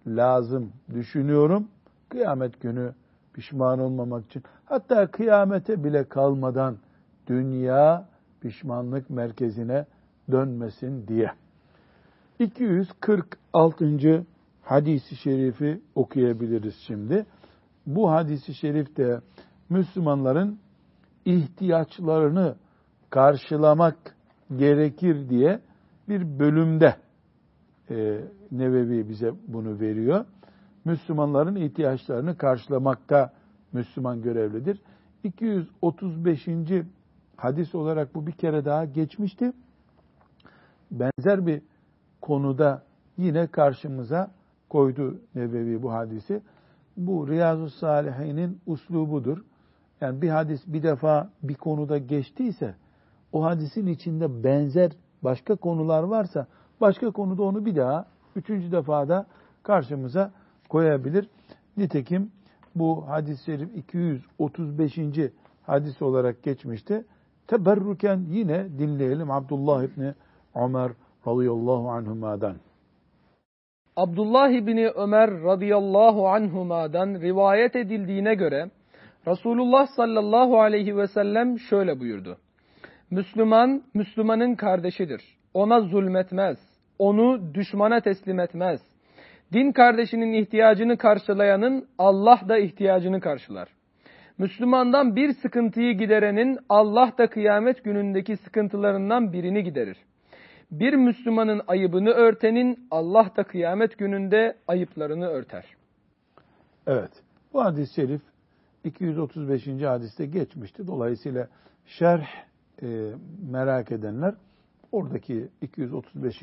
lazım 0.06 0.72
düşünüyorum. 0.94 1.68
Kıyamet 2.08 2.60
günü 2.60 2.92
pişman 3.34 3.78
olmamak 3.78 4.26
için 4.26 4.42
hatta 4.64 5.06
kıyamete 5.06 5.84
bile 5.84 6.04
kalmadan 6.04 6.76
dünya 7.26 8.08
pişmanlık 8.40 9.10
merkezine 9.10 9.86
dönmesin 10.30 11.08
diye. 11.08 11.32
246. 12.38 14.24
hadisi 14.62 15.16
şerifi 15.16 15.80
okuyabiliriz 15.94 16.76
şimdi. 16.86 17.26
Bu 17.86 18.10
hadisi 18.10 18.54
şerifte 18.54 19.20
Müslümanların 19.70 20.58
ihtiyaçlarını 21.24 22.56
karşılamak 23.10 24.16
gerekir 24.56 25.28
diye 25.28 25.60
bir 26.08 26.38
bölümde 26.38 26.96
e, 27.90 28.20
Nevevi 28.52 29.08
bize 29.08 29.32
bunu 29.48 29.80
veriyor. 29.80 30.24
Müslümanların 30.84 31.56
ihtiyaçlarını 31.56 32.36
karşılamakta 32.36 33.32
Müslüman 33.72 34.22
görevlidir. 34.22 34.82
235. 35.24 36.48
hadis 37.36 37.74
olarak 37.74 38.14
bu 38.14 38.26
bir 38.26 38.32
kere 38.32 38.64
daha 38.64 38.84
geçmişti. 38.84 39.52
Benzer 40.90 41.46
bir 41.46 41.62
konuda 42.20 42.82
yine 43.16 43.46
karşımıza 43.46 44.30
koydu 44.68 45.20
Nebevi 45.34 45.82
bu 45.82 45.92
hadisi. 45.92 46.42
Bu 46.96 47.28
Riyazu 47.28 47.70
Salihin'in 47.70 48.60
uslubudur. 48.66 49.44
Yani 50.00 50.22
bir 50.22 50.28
hadis 50.28 50.60
bir 50.66 50.82
defa 50.82 51.30
bir 51.42 51.54
konuda 51.54 51.98
geçtiyse 51.98 52.74
o 53.32 53.44
hadisin 53.44 53.86
içinde 53.86 54.44
benzer 54.44 54.92
başka 55.22 55.56
konular 55.56 56.02
varsa 56.02 56.46
başka 56.80 57.10
konuda 57.10 57.42
onu 57.42 57.66
bir 57.66 57.76
daha 57.76 58.06
üçüncü 58.36 58.72
defada 58.72 59.26
karşımıza 59.62 60.32
koyabilir. 60.68 61.28
Nitekim 61.76 62.30
bu 62.74 63.08
hadis-i 63.08 63.44
şerif 63.44 63.76
235. 63.76 64.98
hadis 65.62 66.02
olarak 66.02 66.42
geçmişti. 66.42 67.04
Teberruken 67.46 68.26
yine 68.28 68.78
dinleyelim 68.78 69.30
Abdullah 69.30 69.82
İbni 69.82 70.14
Ömer 70.54 70.92
radıyallahu 71.26 71.90
anhuma'dan. 71.90 72.56
Abdullah 73.96 74.50
İbni 74.50 74.88
Ömer 74.88 75.30
radıyallahu 75.30 76.28
anhuma'dan 76.28 77.20
rivayet 77.20 77.76
edildiğine 77.76 78.34
göre 78.34 78.70
Resulullah 79.26 79.86
sallallahu 79.86 80.60
aleyhi 80.60 80.96
ve 80.96 81.06
sellem 81.06 81.58
şöyle 81.58 82.00
buyurdu. 82.00 82.38
Müslüman, 83.10 83.82
Müslümanın 83.94 84.54
kardeşidir. 84.54 85.22
Ona 85.54 85.80
zulmetmez. 85.80 86.58
Onu 86.98 87.54
düşmana 87.54 88.00
teslim 88.00 88.40
etmez. 88.40 88.80
Din 89.52 89.72
kardeşinin 89.72 90.32
ihtiyacını 90.32 90.96
karşılayanın 90.96 91.88
Allah 91.98 92.40
da 92.48 92.58
ihtiyacını 92.58 93.20
karşılar. 93.20 93.68
Müslümandan 94.38 95.16
bir 95.16 95.32
sıkıntıyı 95.32 95.98
giderenin 95.98 96.58
Allah 96.68 97.12
da 97.18 97.26
kıyamet 97.26 97.84
günündeki 97.84 98.36
sıkıntılarından 98.36 99.32
birini 99.32 99.64
giderir. 99.64 99.96
Bir 100.72 100.94
Müslümanın 100.94 101.62
ayıbını 101.66 102.10
örtenin 102.10 102.86
Allah 102.90 103.30
da 103.36 103.44
kıyamet 103.44 103.98
gününde 103.98 104.56
ayıplarını 104.68 105.26
örter. 105.26 105.64
Evet. 106.86 107.10
Bu 107.52 107.64
hadis-i 107.64 107.94
şerif 107.94 108.20
235. 108.84 109.82
hadiste 109.82 110.26
geçmişti. 110.26 110.86
Dolayısıyla 110.86 111.48
şerh 111.86 112.26
e, 112.82 113.10
merak 113.50 113.92
edenler 113.92 114.34
oradaki 114.92 115.48
235. 115.60 116.42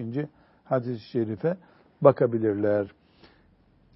hadis-i 0.63 1.09
şerife 1.09 1.57
bakabilirler. 2.01 2.87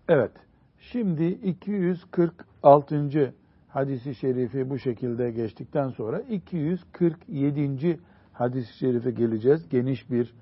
Evet. 0.10 0.32
Şimdi 0.80 1.26
246. 1.26 3.34
hadisi 3.70 4.16
şerifi 4.16 4.70
bu 4.70 4.80
şekilde 4.80 5.32
geçtikten 5.32 5.90
sonra 5.90 6.20
247. 6.20 8.00
hadis-i 8.34 8.78
şerife 8.78 9.12
geleceğiz. 9.12 9.70
Geniş 9.70 10.12
bir 10.12 10.34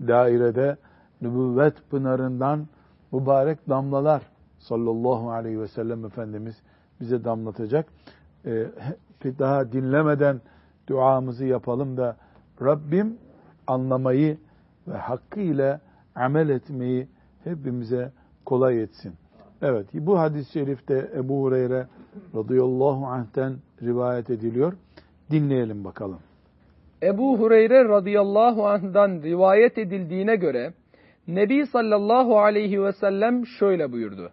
dairede 0.00 0.76
nübüvvet 1.20 1.90
pınarından 1.90 2.66
mübarek 3.12 3.68
damlalar 3.68 4.22
sallallahu 4.58 5.30
aleyhi 5.30 5.60
ve 5.60 5.68
sellem 5.68 6.04
Efendimiz 6.04 6.62
bize 7.00 7.24
damlatacak. 7.24 7.86
Ee, 8.46 8.66
daha 9.24 9.72
dinlemeden 9.72 10.40
duamızı 10.88 11.44
yapalım 11.44 11.96
da 11.96 12.16
Rabbim 12.62 13.18
anlamayı 13.66 14.38
ve 14.88 14.96
hakkıyla 14.96 15.80
amel 16.14 16.48
etmeyi 16.48 17.08
hepimize 17.44 18.12
kolay 18.44 18.82
etsin. 18.82 19.12
Evet, 19.62 19.86
bu 19.94 20.18
hadis-i 20.18 20.52
şerifte 20.52 21.10
Ebu 21.16 21.42
Hureyre 21.42 21.86
radıyallahu 22.34 23.06
anh'ten 23.06 23.56
rivayet 23.82 24.30
ediliyor. 24.30 24.72
Dinleyelim 25.30 25.84
bakalım. 25.84 26.18
Ebu 27.02 27.38
Hureyre 27.38 27.84
radıyallahu 27.88 28.66
anh'dan 28.66 29.22
rivayet 29.22 29.78
edildiğine 29.78 30.36
göre 30.36 30.72
Nebi 31.28 31.66
sallallahu 31.66 32.38
aleyhi 32.38 32.82
ve 32.82 32.92
sellem 32.92 33.46
şöyle 33.46 33.92
buyurdu. 33.92 34.32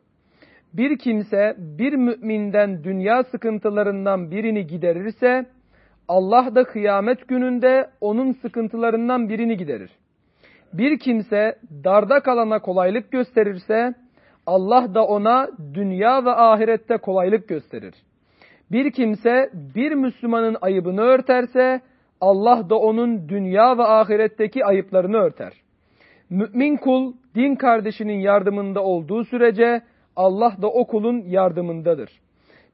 Bir 0.73 0.97
kimse 0.97 1.55
bir 1.57 1.93
müminden 1.93 2.83
dünya 2.83 3.23
sıkıntılarından 3.23 4.31
birini 4.31 4.67
giderirse 4.67 5.45
Allah 6.07 6.55
da 6.55 6.63
kıyamet 6.63 7.27
gününde 7.27 7.89
onun 8.01 8.31
sıkıntılarından 8.31 9.29
birini 9.29 9.57
giderir. 9.57 9.91
Bir 10.73 10.99
kimse 10.99 11.59
darda 11.83 12.19
kalana 12.19 12.59
kolaylık 12.59 13.11
gösterirse 13.11 13.93
Allah 14.45 14.93
da 14.93 15.05
ona 15.05 15.49
dünya 15.73 16.25
ve 16.25 16.31
ahirette 16.31 16.97
kolaylık 16.97 17.47
gösterir. 17.47 17.95
Bir 18.71 18.91
kimse 18.91 19.49
bir 19.75 19.91
Müslümanın 19.91 20.57
ayıbını 20.61 21.01
örterse 21.01 21.81
Allah 22.21 22.69
da 22.69 22.75
onun 22.75 23.29
dünya 23.29 23.77
ve 23.77 23.83
ahiretteki 23.83 24.65
ayıplarını 24.65 25.17
örter. 25.17 25.53
Mümin 26.29 26.77
kul 26.77 27.13
din 27.35 27.55
kardeşinin 27.55 28.19
yardımında 28.19 28.83
olduğu 28.83 29.23
sürece 29.23 29.81
Allah 30.15 30.55
da 30.61 30.67
o 30.67 30.87
kulun 30.87 31.21
yardımındadır. 31.21 32.09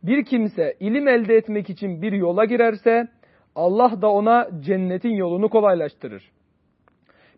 Bir 0.03 0.25
kimse 0.25 0.73
ilim 0.79 1.08
elde 1.08 1.36
etmek 1.36 1.69
için 1.69 2.01
bir 2.01 2.12
yola 2.12 2.45
girerse 2.45 3.08
Allah 3.56 4.01
da 4.01 4.12
ona 4.12 4.47
cennetin 4.60 5.10
yolunu 5.10 5.49
kolaylaştırır. 5.49 6.32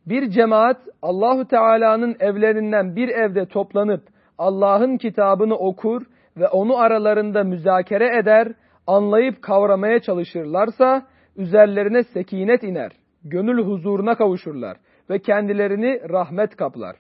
Bir 0.06 0.30
cemaat 0.30 0.78
Allahu 1.02 1.48
Teala'nın 1.48 2.16
evlerinden 2.20 2.96
bir 2.96 3.10
evde 3.10 3.46
toplanıp 3.46 4.04
Allah'ın 4.38 4.98
kitabını 4.98 5.56
okur 5.56 6.02
ve 6.38 6.48
onu 6.48 6.78
aralarında 6.78 7.44
müzakere 7.44 8.18
eder, 8.18 8.48
anlayıp 8.88 9.42
kavramaya 9.42 10.00
çalışırlarsa 10.00 11.06
üzerlerine 11.38 12.04
sekinet 12.04 12.64
iner, 12.64 12.92
gönül 13.24 13.64
huzuruna 13.64 14.16
kavuşurlar 14.16 14.78
ve 15.10 15.20
kendilerini 15.20 16.02
rahmet 16.10 16.56
kaplar. 16.56 16.96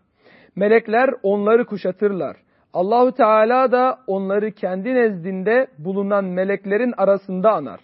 Melekler 0.56 1.10
onları 1.24 1.66
kuşatırlar. 1.66 2.38
Allahu 2.74 3.12
Teala 3.12 3.72
da 3.72 4.00
onları 4.08 4.52
kendi 4.52 4.94
nezdinde 4.94 5.68
bulunan 5.78 6.26
meleklerin 6.26 6.94
arasında 6.98 7.52
anar. 7.54 7.80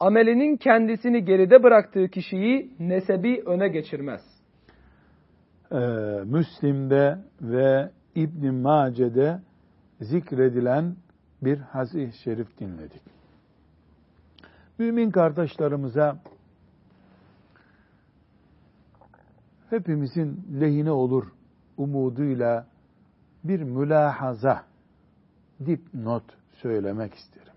Amelinin 0.00 0.56
kendisini 0.56 1.24
geride 1.24 1.62
bıraktığı 1.62 2.08
kişiyi 2.08 2.70
nesebi 2.78 3.42
öne 3.46 3.68
geçirmez. 3.68 4.20
Ee, 5.72 5.76
Müslim'de 6.24 7.18
ve 7.42 7.90
İbn 8.14 8.54
Mace'de 8.54 9.38
zikredilen 10.00 10.96
bir 11.42 11.58
hadis 11.58 12.14
şerif 12.24 12.60
dinledik. 12.60 13.13
Mümin 14.78 15.10
kardeşlerimize 15.10 16.14
hepimizin 19.70 20.46
lehine 20.60 20.90
olur 20.90 21.32
umuduyla 21.76 22.66
bir 23.44 23.62
mülahaza, 23.62 24.64
dipnot 25.66 26.24
söylemek 26.50 27.14
isterim. 27.14 27.52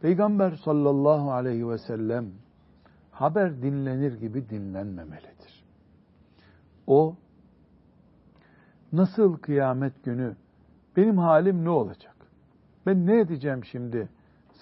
Peygamber 0.00 0.50
sallallahu 0.64 1.32
aleyhi 1.32 1.68
ve 1.68 1.78
sellem 1.78 2.26
haber 3.10 3.62
dinlenir 3.62 4.12
gibi 4.20 4.48
dinlenmemelidir. 4.48 5.64
O 6.86 7.16
nasıl 8.92 9.36
kıyamet 9.36 10.04
günü 10.04 10.36
benim 10.96 11.18
halim 11.18 11.64
ne 11.64 11.70
olacak? 11.70 12.16
Ben 12.86 13.06
ne 13.06 13.20
edeceğim 13.20 13.64
şimdi? 13.64 14.08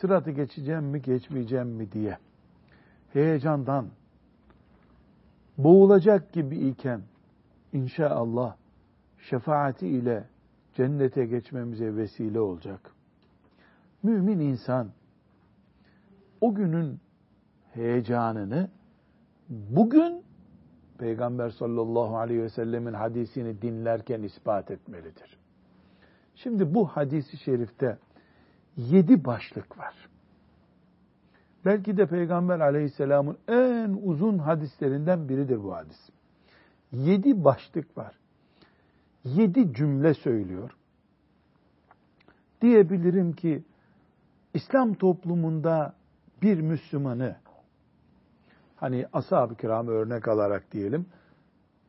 Sıratı 0.00 0.30
geçeceğim 0.30 0.84
mi 0.84 1.02
geçmeyeceğim 1.02 1.68
mi 1.68 1.92
diye 1.92 2.18
heyecandan 3.12 3.86
boğulacak 5.58 6.32
gibi 6.32 6.58
iken 6.58 7.00
inşallah 7.72 8.56
şefaati 9.18 9.88
ile 9.88 10.24
cennete 10.74 11.26
geçmemize 11.26 11.96
vesile 11.96 12.40
olacak. 12.40 12.92
Mümin 14.02 14.38
insan 14.38 14.88
o 16.40 16.54
günün 16.54 17.00
heyecanını 17.72 18.68
bugün 19.48 20.22
Peygamber 20.98 21.50
sallallahu 21.50 22.18
aleyhi 22.18 22.42
ve 22.42 22.48
sellemin 22.48 22.92
hadisini 22.92 23.62
dinlerken 23.62 24.22
ispat 24.22 24.70
etmelidir. 24.70 25.38
Şimdi 26.34 26.74
bu 26.74 26.86
hadisi 26.86 27.36
şerifte 27.36 27.98
yedi 28.80 29.24
başlık 29.24 29.78
var. 29.78 29.94
Belki 31.64 31.96
de 31.96 32.06
Peygamber 32.06 32.60
aleyhisselamın 32.60 33.38
en 33.48 33.98
uzun 34.02 34.38
hadislerinden 34.38 35.28
biridir 35.28 35.62
bu 35.62 35.74
hadis. 35.74 36.10
Yedi 36.92 37.44
başlık 37.44 37.98
var. 37.98 38.14
Yedi 39.24 39.74
cümle 39.74 40.14
söylüyor. 40.14 40.70
Diyebilirim 42.62 43.32
ki 43.32 43.64
İslam 44.54 44.94
toplumunda 44.94 45.94
bir 46.42 46.60
Müslümanı 46.60 47.36
hani 48.76 49.06
ashab-ı 49.12 49.56
kiramı 49.56 49.90
örnek 49.90 50.28
alarak 50.28 50.72
diyelim 50.72 51.06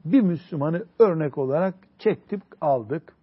bir 0.05 0.21
Müslümanı 0.21 0.85
örnek 0.99 1.37
olarak 1.37 1.75
çektik 1.99 2.43
aldık. 2.61 3.15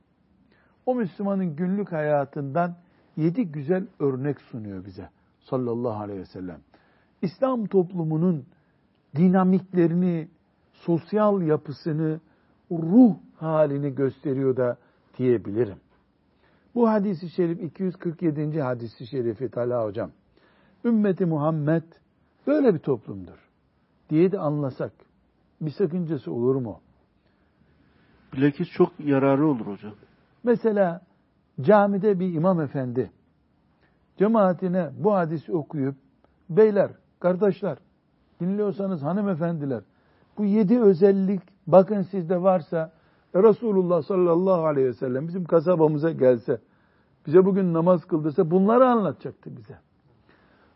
O 0.87 0.95
Müslümanın 0.95 1.57
günlük 1.57 1.93
hayatından 1.93 2.77
yedi 3.19 3.45
güzel 3.53 3.87
örnek 4.01 4.41
sunuyor 4.41 4.85
bize 4.85 5.09
sallallahu 5.41 6.03
aleyhi 6.03 6.21
ve 6.21 6.27
sellem. 6.27 6.61
İslam 7.23 7.67
toplumunun 7.67 8.45
dinamiklerini, 9.17 10.29
sosyal 10.73 11.43
yapısını, 11.43 12.21
ruh 12.71 13.15
halini 13.37 13.95
gösteriyor 13.95 14.57
da 14.57 14.79
diyebilirim. 15.19 15.79
Bu 16.75 16.89
hadisi 16.89 17.31
şerif 17.31 17.63
247. 17.63 18.63
hadisi 18.63 19.07
şerifi 19.07 19.49
Talha 19.49 19.85
hocam. 19.85 20.11
Ümmeti 20.85 21.27
Muhammed 21.27 21.83
böyle 22.47 22.75
bir 22.75 22.79
toplumdur 22.79 23.49
diye 24.11 24.33
de 24.33 24.39
anlasak 24.39 24.93
bir 25.61 25.71
sakıncası 25.71 26.33
olur 26.33 26.57
mu? 26.57 26.81
Bilakis 28.33 28.69
çok 28.69 28.93
yararı 29.01 29.47
olur 29.47 29.67
hocam. 29.67 29.95
Mesela 30.45 31.01
camide 31.61 32.21
bir 32.21 32.35
imam 32.35 32.61
efendi 32.61 33.11
cemaatine 34.18 34.90
bu 34.99 35.14
hadisi 35.14 35.53
okuyup 35.53 35.94
beyler, 36.51 36.90
kardeşler 37.21 37.79
dinliyorsanız 38.40 39.03
hanımefendiler 39.03 39.83
bu 40.38 40.44
yedi 40.44 40.81
özellik 40.81 41.40
bakın 41.66 42.03
sizde 42.03 42.42
varsa 42.42 42.92
Resulullah 43.35 44.03
sallallahu 44.03 44.66
aleyhi 44.66 44.88
ve 44.88 44.92
sellem 44.92 45.29
bizim 45.29 45.44
kasabamıza 45.44 46.11
gelse 46.11 46.61
bize 47.27 47.44
bugün 47.44 47.75
namaz 47.75 48.05
kıldırsa 48.05 48.51
bunları 48.51 48.87
anlatacaktı 48.88 49.57
bize. 49.57 49.79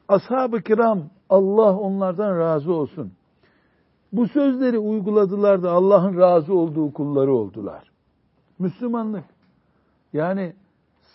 Ashab-ı 0.09 0.63
kiram 0.63 1.03
Allah 1.31 1.79
onlardan 1.79 2.39
razı 2.39 2.73
olsun. 2.73 3.13
Bu 4.13 4.29
sözleri 4.29 4.79
uyguladılar 4.79 5.63
da 5.63 5.71
Allah'ın 5.71 6.19
razı 6.19 6.55
olduğu 6.55 6.93
kulları 6.93 7.35
oldular. 7.35 7.91
Müslümanlık. 8.59 9.25
Yani 10.13 10.55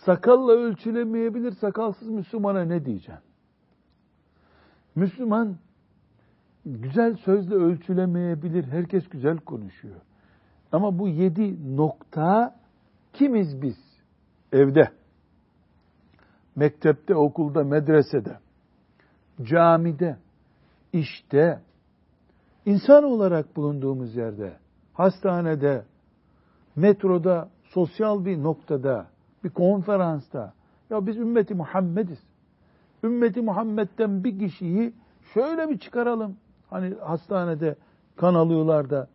sakalla 0.08 0.52
ölçülemeyebilir, 0.52 1.52
sakalsız 1.52 2.08
Müslümana 2.08 2.64
ne 2.64 2.84
diyeceğim? 2.84 3.20
Müslüman 4.94 5.56
güzel 6.66 7.16
sözle 7.16 7.54
ölçülemeyebilir, 7.54 8.64
herkes 8.64 9.08
güzel 9.08 9.38
konuşuyor. 9.38 10.00
Ama 10.72 10.98
bu 10.98 11.08
yedi 11.08 11.76
nokta 11.76 12.54
kimiz 13.12 13.62
biz? 13.62 13.76
Evde, 14.52 14.88
mektepte, 16.56 17.14
okulda, 17.14 17.64
medresede, 17.64 18.38
camide, 19.42 20.18
işte, 20.92 21.60
insan 22.66 23.04
olarak 23.04 23.56
bulunduğumuz 23.56 24.16
yerde, 24.16 24.56
hastanede, 24.92 25.84
metroda, 26.76 27.48
sosyal 27.62 28.24
bir 28.24 28.42
noktada, 28.42 29.06
bir 29.44 29.50
konferansta, 29.50 30.52
ya 30.90 31.06
biz 31.06 31.16
ümmeti 31.16 31.54
Muhammediz. 31.54 32.18
Ümmeti 33.04 33.40
Muhammed'den 33.40 34.24
bir 34.24 34.38
kişiyi 34.38 34.92
şöyle 35.34 35.68
bir 35.68 35.78
çıkaralım. 35.78 36.36
Hani 36.70 36.94
hastanede 36.94 37.76
kan 38.16 38.34
alıyorlar 38.34 38.90
da 38.90 39.08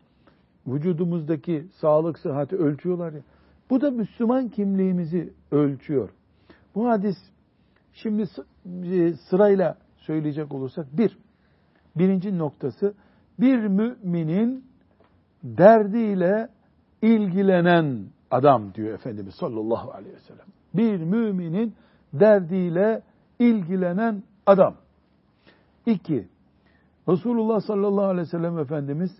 vücudumuzdaki 0.67 1.67
sağlık 1.81 2.19
sıhhati 2.19 2.55
ölçüyorlar 2.55 3.13
ya. 3.13 3.21
Bu 3.69 3.81
da 3.81 3.91
Müslüman 3.91 4.49
kimliğimizi 4.49 5.33
ölçüyor. 5.51 6.09
Bu 6.75 6.89
hadis 6.89 7.17
şimdi 7.93 8.21
e, 8.83 9.13
sırayla 9.13 9.77
söyleyecek 9.97 10.53
olursak 10.53 10.97
bir, 10.97 11.17
birinci 11.95 12.37
noktası 12.37 12.93
bir 13.39 13.57
müminin 13.57 14.65
derdiyle 15.43 16.49
ilgilenen 17.01 18.05
adam 18.33 18.73
diyor 18.73 18.93
Efendimiz 18.93 19.35
sallallahu 19.35 19.91
aleyhi 19.91 20.15
ve 20.15 20.19
sellem. 20.19 20.45
Bir 20.73 20.97
müminin 20.99 21.75
derdiyle 22.13 23.01
ilgilenen 23.39 24.23
adam. 24.45 24.75
İki, 25.85 26.27
Resulullah 27.09 27.61
sallallahu 27.61 28.05
aleyhi 28.05 28.27
ve 28.27 28.31
sellem 28.31 28.59
Efendimiz 28.59 29.11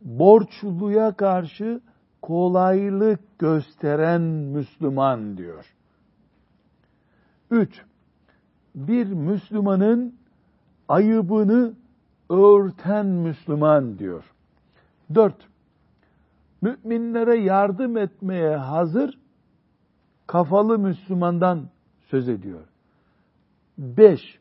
borçluya 0.00 1.12
karşı 1.12 1.80
kolaylık 2.22 3.38
gösteren 3.38 4.22
Müslüman 4.22 5.36
diyor. 5.36 5.74
Üç, 7.50 7.82
bir 8.74 9.06
Müslümanın 9.06 10.14
ayıbını 10.88 11.74
örten 12.30 13.06
Müslüman 13.06 13.98
diyor. 13.98 14.24
Dört, 15.14 15.48
müminlere 16.62 17.38
yardım 17.38 17.96
etmeye 17.96 18.56
hazır 18.56 19.18
kafalı 20.26 20.78
Müslümandan 20.78 21.68
söz 22.10 22.28
ediyor. 22.28 22.64
Beş, 23.78 24.38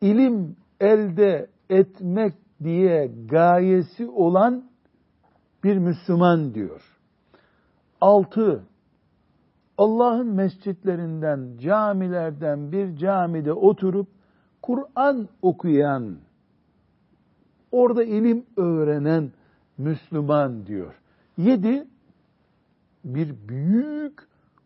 ilim 0.00 0.56
elde 0.80 1.50
etmek 1.70 2.34
diye 2.62 3.12
gayesi 3.28 4.08
olan 4.08 4.64
bir 5.64 5.78
Müslüman 5.78 6.54
diyor. 6.54 6.98
Altı, 8.00 8.62
Allah'ın 9.78 10.26
mescitlerinden, 10.26 11.58
camilerden 11.58 12.72
bir 12.72 12.96
camide 12.96 13.52
oturup 13.52 14.08
Kur'an 14.62 15.28
okuyan, 15.42 16.16
orada 17.72 18.04
ilim 18.04 18.46
öğrenen 18.56 19.32
Müslüman 19.78 20.66
diyor. 20.66 20.94
Yedi, 21.36 21.88
bir 23.04 23.48
büyük 23.48 24.18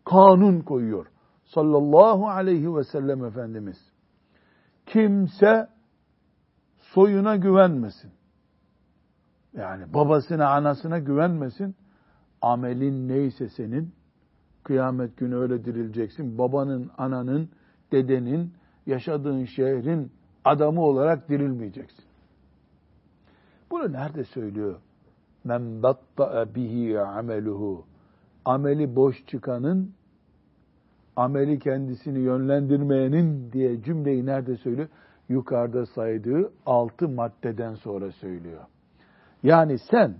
kanun 0.05 0.61
koyuyor. 0.61 1.07
Sallallahu 1.45 2.29
aleyhi 2.29 2.75
ve 2.75 2.85
sellem 2.85 3.25
Efendimiz. 3.25 3.77
Kimse 4.87 5.69
soyuna 6.79 7.37
güvenmesin. 7.37 8.13
Yani 9.53 9.95
babasına, 9.95 10.51
anasına 10.51 10.99
güvenmesin. 10.99 11.77
Amelin 12.43 13.09
neyse 13.09 13.49
senin, 13.49 13.95
kıyamet 14.65 15.17
günü 15.17 15.37
öyle 15.37 15.65
dirileceksin. 15.65 16.39
Babanın, 16.39 16.91
ananın, 16.99 17.51
dedenin, 17.93 18.53
yaşadığın 18.87 19.45
şehrin 19.45 20.13
adamı 20.45 20.81
olarak 20.81 21.29
dirilmeyeceksin. 21.29 22.05
Bunu 23.71 23.93
nerede 23.93 24.25
söylüyor? 24.25 24.81
Men 25.45 25.83
batta'a 25.83 26.55
bihi 26.55 27.01
ameluhu. 27.01 27.85
Ameli 28.45 28.97
boş 28.97 29.27
çıkanın, 29.27 29.95
ameli 31.17 31.59
kendisini 31.59 32.19
yönlendirmeyenin 32.19 33.53
diye 33.53 33.83
cümleyi 33.83 34.27
nerede 34.27 34.57
söylüyor? 34.57 34.89
Yukarıda 35.29 35.87
saydığı 35.87 36.53
altı 36.67 37.09
maddeden 37.09 37.75
sonra 37.75 38.13
söylüyor. 38.13 38.61
Yani 39.43 39.79
sen 39.91 40.15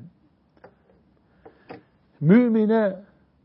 mümine 2.21 2.97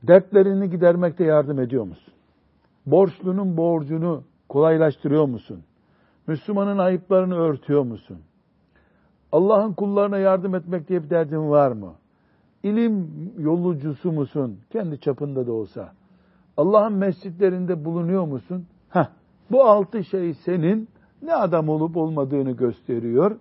dertlerini 0.03 0.69
gidermekte 0.69 1.23
yardım 1.23 1.59
ediyor 1.59 1.83
musun? 1.83 2.13
Borçlunun 2.85 3.57
borcunu 3.57 4.23
kolaylaştırıyor 4.49 5.25
musun? 5.25 5.63
Müslümanın 6.27 6.77
ayıplarını 6.77 7.35
örtüyor 7.35 7.83
musun? 7.83 8.19
Allah'ın 9.31 9.73
kullarına 9.73 10.17
yardım 10.17 10.55
etmek 10.55 10.89
diye 10.89 11.03
bir 11.03 11.09
derdin 11.09 11.49
var 11.49 11.71
mı? 11.71 11.93
İlim 12.63 13.09
yolcusu 13.37 14.11
musun? 14.11 14.59
Kendi 14.69 14.99
çapında 14.99 15.47
da 15.47 15.53
olsa. 15.53 15.93
Allah'ın 16.57 16.93
mescitlerinde 16.93 17.85
bulunuyor 17.85 18.25
musun? 18.25 18.65
Heh, 18.89 19.05
Bu 19.51 19.63
altı 19.63 20.03
şey 20.03 20.33
senin 20.33 20.87
ne 21.21 21.33
adam 21.33 21.69
olup 21.69 21.97
olmadığını 21.97 22.51
gösteriyor. 22.51 23.37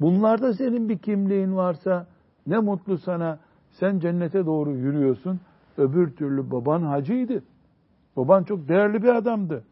Bunlarda 0.00 0.54
senin 0.54 0.88
bir 0.88 0.98
kimliğin 0.98 1.56
varsa 1.56 2.06
ne 2.46 2.58
mutlu 2.58 2.98
sana. 2.98 3.38
Sen 3.70 3.98
cennete 3.98 4.46
doğru 4.46 4.70
yürüyorsun. 4.70 5.40
Öbür 5.76 6.10
türlü 6.16 6.50
baban 6.50 6.82
hacıydı. 6.82 7.42
Baban 8.16 8.44
çok 8.44 8.68
değerli 8.68 9.02
bir 9.02 9.08
adamdı. 9.08 9.64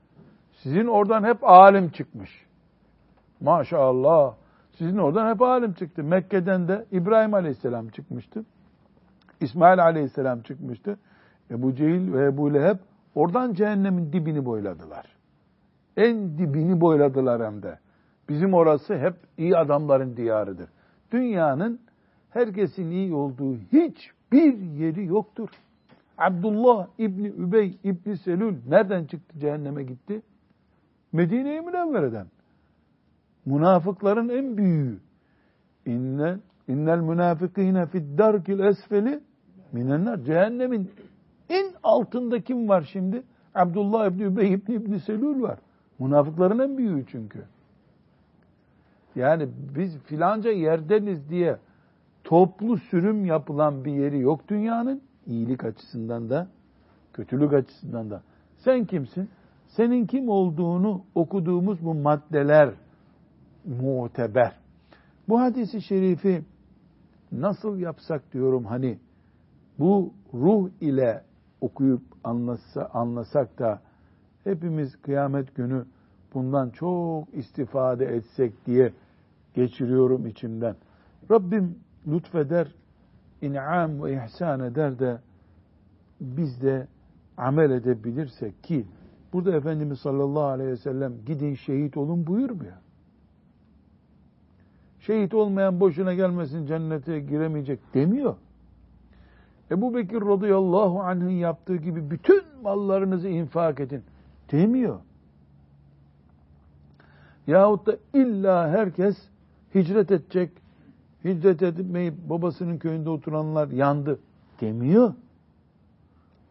Sizin 0.53 0.87
oradan 0.87 1.25
hep 1.25 1.45
alim 1.45 1.89
çıkmış. 1.89 2.47
Maşallah. 3.41 4.35
Sizin 4.79 4.97
oradan 4.99 5.35
hep 5.35 5.43
alim 5.43 5.73
çıktı. 5.73 6.05
Mekke'den 6.05 6.69
de 6.69 6.85
İbrahim 6.93 7.35
Aleyhisselam 7.35 7.89
çıkmıştı. 7.89 8.45
İsmail 9.41 9.85
Aleyhisselam 9.85 10.43
çıkmıştı. 10.43 10.99
Ebu 11.51 11.75
Cehil 11.75 12.13
ve 12.13 12.25
Ebu 12.25 12.55
Leheb 12.55 12.77
oradan 13.15 13.55
cehennemin 13.55 14.13
dibini 14.13 14.45
boyladılar. 14.45 15.07
En 15.97 16.39
dibini 16.39 16.81
boyladılar 16.81 17.47
hem 17.47 17.63
de. 17.63 17.79
Bizim 18.29 18.55
orası 18.55 18.99
hep 18.99 19.15
iyi 19.39 19.57
adamların 19.57 20.17
diyarıdır. 20.17 20.69
Dünyanın 21.13 21.81
herkesin 22.31 22.91
iyi 22.91 23.15
olduğu 23.15 23.57
hiçbir 23.57 24.59
yeri 24.59 25.07
yoktur. 25.07 25.49
Abdullah 26.19 26.87
İbni 26.99 27.29
Übey 27.29 27.79
İbni 27.85 28.17
Selül 28.17 28.57
nereden 28.69 29.05
çıktı 29.05 29.39
cehenneme 29.39 29.83
gitti? 29.83 30.23
Medine-i 31.13 31.61
Münevvere'den. 31.61 32.27
Münafıkların 33.47 34.29
en 34.29 34.57
büyüğü. 34.57 34.99
İnne, 35.87 36.37
innel 36.69 36.99
münafıkîne 36.99 37.87
fid 37.87 38.19
darkil 38.19 38.59
esfeli 38.59 39.21
minenler. 39.73 40.25
Cehennemin 40.25 40.91
en 41.49 41.67
altında 41.83 42.41
kim 42.41 42.69
var 42.69 42.89
şimdi? 42.93 43.23
Abdullah 43.55 44.07
İbni 44.07 44.23
Übey 44.23 44.53
İbni, 44.53 44.75
İbni 44.75 45.01
Selül 45.01 45.43
var. 45.43 45.59
Münafıkların 45.99 46.59
en 46.59 46.79
büyüğü 46.79 47.05
çünkü. 47.07 47.45
Yani 49.17 49.49
biz 49.77 49.99
filanca 49.99 50.51
yerdeniz 50.51 51.31
diye 51.31 51.57
toplu 52.25 52.79
sürüm 52.79 53.25
yapılan 53.25 53.85
bir 53.85 53.93
yeri 53.93 54.19
yok 54.19 54.49
dünyanın. 54.49 55.03
iyilik 55.27 55.65
açısından 55.65 56.31
da, 56.31 56.49
kötülük 57.13 57.53
açısından 57.53 58.11
da. 58.11 58.23
Sen 58.59 58.85
kimsin? 58.85 59.29
Senin 59.67 60.07
kim 60.07 60.29
olduğunu 60.29 61.03
okuduğumuz 61.15 61.85
bu 61.85 61.95
maddeler 61.95 62.71
muteber. 63.67 64.53
Bu 65.29 65.41
hadisi 65.41 65.83
şerifi 65.83 66.45
nasıl 67.33 67.79
yapsak 67.79 68.33
diyorum 68.33 68.65
hani 68.65 68.99
bu 69.79 70.15
ruh 70.35 70.71
ile 70.81 71.23
okuyup 71.61 72.03
anlasa, 72.25 72.91
anlasak 72.93 73.59
da 73.59 73.81
hepimiz 74.45 75.03
kıyamet 75.03 75.55
günü 75.55 75.87
bundan 76.35 76.71
çok 76.71 77.35
istifade 77.35 78.05
etsek 78.05 78.67
diye 78.67 78.93
geçiriyorum 79.55 80.27
içimden. 80.27 80.77
Rabbim 81.31 81.79
lütfeder, 82.07 82.75
in'am 83.43 84.03
ve 84.03 84.25
ihsan 84.25 84.61
eder 84.61 84.99
de 84.99 85.21
biz 86.21 86.63
de 86.63 86.89
amel 87.37 87.71
edebilirsek 87.71 88.63
ki 88.63 88.87
burada 89.33 89.57
Efendimiz 89.57 89.99
sallallahu 89.99 90.45
aleyhi 90.45 90.71
ve 90.71 90.77
sellem 90.77 91.25
gidin 91.27 91.55
şehit 91.55 91.97
olun 91.97 92.27
buyurmuyor. 92.27 92.77
Şehit 95.07 95.35
olmayan 95.35 95.81
boşuna 95.81 96.15
gelmesin 96.15 96.67
cennete 96.67 97.21
giremeyecek 97.21 97.95
demiyor. 97.95 98.37
Ebu 99.71 99.95
Bekir 99.95 100.21
radıyallahu 100.21 101.01
anh'ın 101.01 101.31
yaptığı 101.31 101.77
gibi 101.77 102.11
bütün 102.11 102.43
mallarınızı 102.63 103.29
infak 103.29 103.81
edin 103.81 104.03
demiyor. 104.53 104.99
Yahut 107.47 107.87
da 107.87 107.97
illa 108.15 108.69
herkes 108.69 109.17
hicret 109.75 110.11
edecek, 110.11 110.51
hicret 111.25 111.63
etmeyip 111.63 112.15
babasının 112.29 112.79
köyünde 112.79 113.11
oturanlar 113.11 113.69
yandı 113.69 114.19
demiyor. 114.61 115.15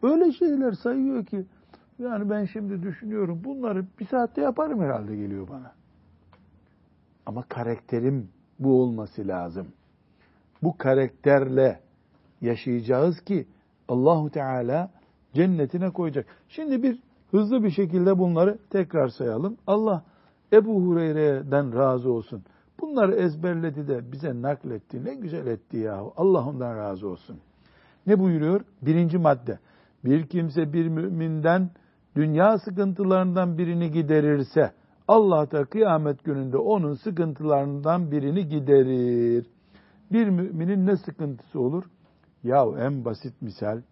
Öyle 0.02 0.32
şeyler 0.32 0.72
sayıyor 0.72 1.24
ki 1.24 1.44
yani 1.98 2.30
ben 2.30 2.44
şimdi 2.44 2.82
düşünüyorum 2.82 3.40
bunları 3.44 3.84
bir 4.00 4.06
saatte 4.06 4.40
yaparım 4.40 4.80
herhalde 4.80 5.16
geliyor 5.16 5.48
bana. 5.48 5.72
Ama 7.26 7.42
karakterim 7.42 8.28
bu 8.58 8.82
olması 8.82 9.28
lazım. 9.28 9.66
Bu 10.62 10.76
karakterle 10.78 11.80
yaşayacağız 12.40 13.20
ki 13.20 13.46
Allahu 13.88 14.30
Teala 14.30 14.90
cennetine 15.34 15.90
koyacak. 15.90 16.26
Şimdi 16.48 16.82
bir 16.82 16.98
hızlı 17.30 17.64
bir 17.64 17.70
şekilde 17.70 18.18
bunları 18.18 18.58
tekrar 18.70 19.08
sayalım. 19.08 19.56
Allah 19.66 20.04
Ebu 20.52 20.82
Hureyre'den 20.82 21.78
razı 21.78 22.12
olsun. 22.12 22.42
Bunları 22.80 23.14
ezberledi 23.14 23.88
de 23.88 24.12
bize 24.12 24.42
nakletti. 24.42 25.04
Ne 25.04 25.14
güzel 25.14 25.46
etti 25.46 25.76
yahu. 25.76 26.12
Allah 26.16 26.48
ondan 26.48 26.76
razı 26.76 27.08
olsun. 27.08 27.38
Ne 28.06 28.18
buyuruyor? 28.18 28.60
Birinci 28.82 29.18
madde. 29.18 29.58
Bir 30.04 30.26
kimse 30.26 30.72
bir 30.72 30.88
müminden 30.88 31.70
dünya 32.16 32.58
sıkıntılarından 32.58 33.58
birini 33.58 33.90
giderirse 33.90 34.72
Allah 35.08 35.50
da 35.50 35.64
kıyamet 35.64 36.24
gününde 36.24 36.56
onun 36.56 36.94
sıkıntılarından 36.94 38.10
birini 38.10 38.48
giderir. 38.48 39.46
Bir 40.12 40.28
müminin 40.28 40.86
ne 40.86 40.96
sıkıntısı 40.96 41.60
olur? 41.60 41.84
Yahu 42.44 42.78
en 42.78 43.04
basit 43.04 43.42
misal, 43.42 43.82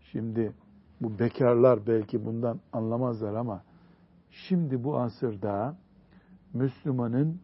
şimdi 0.00 0.52
bu 1.00 1.18
bekarlar 1.18 1.86
belki 1.86 2.24
bundan 2.24 2.60
anlamazlar 2.72 3.34
ama 3.34 3.62
şimdi 4.30 4.84
bu 4.84 4.98
asırda 4.98 5.76
Müslümanın 6.52 7.40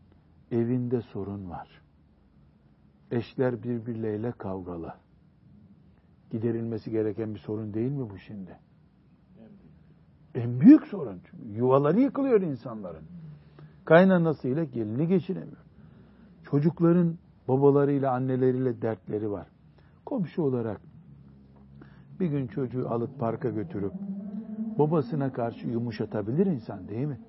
evinde 0.51 1.03
sorun 1.03 1.51
var. 1.51 1.69
Eşler 3.11 3.63
birbirleriyle 3.63 4.33
kavgalı. 4.33 4.95
Giderilmesi 6.31 6.91
gereken 6.91 7.35
bir 7.35 7.39
sorun 7.41 7.75
değil 7.75 7.93
mi 7.93 8.11
bu 8.11 8.19
şimdi? 8.19 8.59
En 10.35 10.61
büyük 10.61 10.87
sorun. 10.87 11.21
Çünkü 11.31 11.59
yuvaları 11.59 12.01
yıkılıyor 12.01 12.41
insanların. 12.41 13.05
Kaynanasıyla 13.85 14.65
gelini 14.65 15.07
geçiremiyor. 15.09 15.65
Çocukların 16.45 17.19
babalarıyla, 17.49 18.13
anneleriyle 18.13 18.83
dertleri 18.83 19.31
var. 19.31 19.47
Komşu 20.07 20.43
olarak 20.43 20.81
bir 22.21 22.27
gün 22.27 22.47
çocuğu 22.47 22.89
alıp 22.91 23.19
parka 23.19 23.51
götürüp 23.51 23.93
babasına 24.79 25.33
karşı 25.33 25.69
yumuşatabilir 25.69 26.47
insan 26.47 26.89
değil 26.89 27.07
mi? 27.07 27.21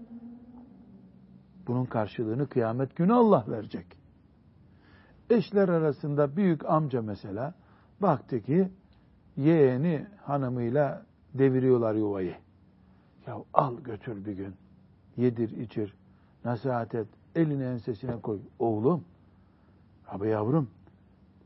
Bunun 1.68 1.86
karşılığını 1.86 2.48
kıyamet 2.48 2.96
günü 2.96 3.14
Allah 3.14 3.46
verecek. 3.48 3.86
Eşler 5.30 5.70
arasında 5.70 6.36
büyük 6.36 6.66
amca 6.66 7.02
mesela 7.02 7.54
baktı 8.02 8.42
ki 8.42 8.72
yeğeni 9.38 10.08
hanımıyla 10.22 11.06
deviriyorlar 11.34 11.96
yuvayı. 11.96 12.36
Ya 13.28 13.38
al 13.54 13.78
götür 13.84 14.26
bir 14.26 14.34
gün. 14.34 14.56
Yedir 15.18 15.58
içir. 15.58 15.94
Nasihat 16.46 16.96
et. 16.96 17.08
Elini 17.36 17.64
ensesine 17.64 18.22
koy. 18.22 18.40
Oğlum. 18.60 19.04
Abi 20.08 20.28
yavrum. 20.30 20.70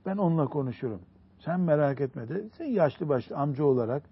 Ben 0.06 0.18
onunla 0.18 0.46
konuşurum. 0.48 1.02
Sen 1.40 1.60
merak 1.60 2.02
etme 2.02 2.30
de. 2.30 2.50
Sen 2.58 2.66
yaşlı 2.66 3.10
başlı 3.10 3.38
amca 3.38 3.64
olarak 3.64 4.04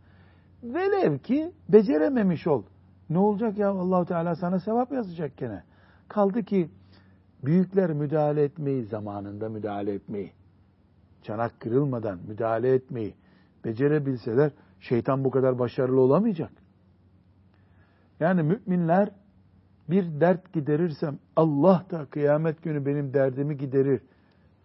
velev 0.64 1.18
ki 1.18 1.52
becerememiş 1.70 2.48
ol. 2.48 2.64
Ne 3.10 3.18
olacak 3.18 3.58
ya 3.58 3.70
Allahu 3.70 4.06
Teala 4.06 4.36
sana 4.36 4.60
sevap 4.60 4.92
yazacak 4.92 5.38
gene. 5.38 5.64
Kaldı 6.08 6.44
ki 6.44 6.70
büyükler 7.46 7.94
müdahale 7.94 8.44
etmeyi 8.44 8.84
zamanında 8.84 9.50
müdahale 9.50 9.94
etmeyi 9.94 10.32
çanak 11.24 11.60
kırılmadan 11.60 12.20
müdahale 12.28 12.74
etmeyi 12.74 13.16
becerebilseler 13.66 14.52
şeytan 14.80 15.24
bu 15.24 15.32
kadar 15.32 15.60
başarılı 15.60 16.02
olamayacak. 16.02 16.52
Yani 18.24 18.44
müminler 18.44 19.10
bir 19.90 20.22
dert 20.22 20.54
giderirsem 20.54 21.20
Allah 21.36 21.86
da 21.92 22.06
kıyamet 22.06 22.64
günü 22.64 22.86
benim 22.86 23.14
derdimi 23.14 23.58
giderir. 23.58 24.02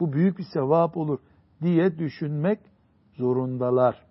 Bu 0.00 0.12
büyük 0.12 0.38
bir 0.38 0.44
sevap 0.52 0.96
olur 0.96 1.18
diye 1.62 1.98
düşünmek 1.98 2.58
zorundalar. 3.14 4.02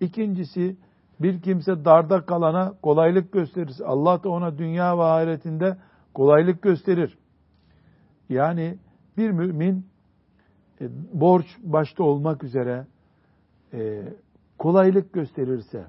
İkincisi 0.00 0.76
bir 1.20 1.42
kimse 1.42 1.84
darda 1.84 2.26
kalana 2.26 2.74
kolaylık 2.82 3.32
gösterirse 3.32 3.84
Allah 3.84 4.22
da 4.24 4.28
ona 4.28 4.58
dünya 4.58 4.98
ve 4.98 5.02
ahiretinde 5.02 5.76
kolaylık 6.14 6.62
gösterir. 6.62 7.18
Yani 8.28 8.78
bir 9.16 9.30
mümin 9.30 9.86
e, 10.80 10.88
borç 11.12 11.46
başta 11.62 12.04
olmak 12.04 12.44
üzere 12.44 12.86
e, 13.72 14.02
kolaylık 14.58 15.12
gösterirse 15.12 15.86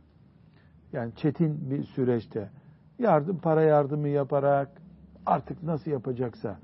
yani 0.94 1.16
çetin 1.16 1.72
bir 1.72 1.84
süreçte 1.84 2.50
yardım 3.00 3.38
para 3.38 3.62
yardımı 3.62 4.08
yaparak 4.08 4.70
artık 5.26 5.64
nasıl 5.64 5.92
yapacaksa 5.92 6.60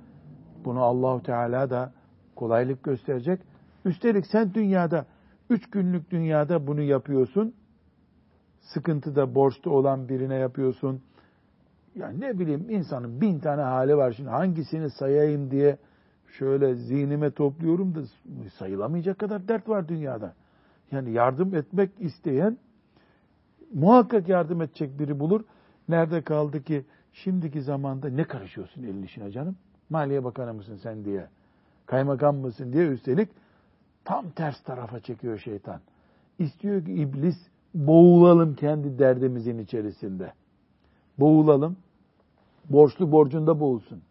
bunu 0.65 0.83
Allahu 0.83 1.23
Teala 1.23 1.69
da 1.69 1.93
kolaylık 2.35 2.83
gösterecek. 2.83 3.41
Üstelik 3.85 4.27
sen 4.27 4.53
dünyada 4.53 5.05
üç 5.49 5.69
günlük 5.69 6.11
dünyada 6.11 6.67
bunu 6.67 6.81
yapıyorsun. 6.81 7.53
Sıkıntıda 8.61 9.35
borçta 9.35 9.69
olan 9.69 10.09
birine 10.09 10.35
yapıyorsun. 10.35 11.01
Yani 11.95 12.21
ne 12.21 12.39
bileyim 12.39 12.69
insanın 12.69 13.21
bin 13.21 13.39
tane 13.39 13.61
hali 13.61 13.97
var 13.97 14.11
şimdi 14.11 14.29
hangisini 14.29 14.89
sayayım 14.89 15.51
diye 15.51 15.77
şöyle 16.37 16.75
zihnime 16.75 17.31
topluyorum 17.31 17.95
da 17.95 17.99
sayılamayacak 18.57 19.19
kadar 19.19 19.47
dert 19.47 19.69
var 19.69 19.87
dünyada. 19.87 20.33
Yani 20.91 21.11
yardım 21.11 21.55
etmek 21.55 21.91
isteyen 21.99 22.57
muhakkak 23.73 24.29
yardım 24.29 24.61
edecek 24.61 24.99
biri 24.99 25.19
bulur. 25.19 25.41
Nerede 25.89 26.21
kaldı 26.21 26.63
ki 26.63 26.85
şimdiki 27.13 27.61
zamanda 27.61 28.09
ne 28.09 28.23
karışıyorsun 28.23 28.83
elin 28.83 29.03
işine 29.03 29.31
canım? 29.31 29.57
Maliye 29.89 30.23
Bakanı 30.23 30.53
mısın 30.53 30.79
sen 30.83 31.05
diye. 31.05 31.27
Kaymakam 31.85 32.37
mısın 32.37 32.73
diye 32.73 32.87
üstelik 32.87 33.29
tam 34.05 34.29
ters 34.29 34.63
tarafa 34.63 34.99
çekiyor 34.99 35.37
şeytan. 35.37 35.81
İstiyor 36.39 36.85
ki 36.85 36.93
iblis 36.93 37.35
boğulalım 37.73 38.55
kendi 38.55 38.99
derdimizin 38.99 39.57
içerisinde. 39.57 40.33
Boğulalım. 41.19 41.77
Borçlu 42.69 43.11
borcunda 43.11 43.59
boğulsun. 43.59 44.01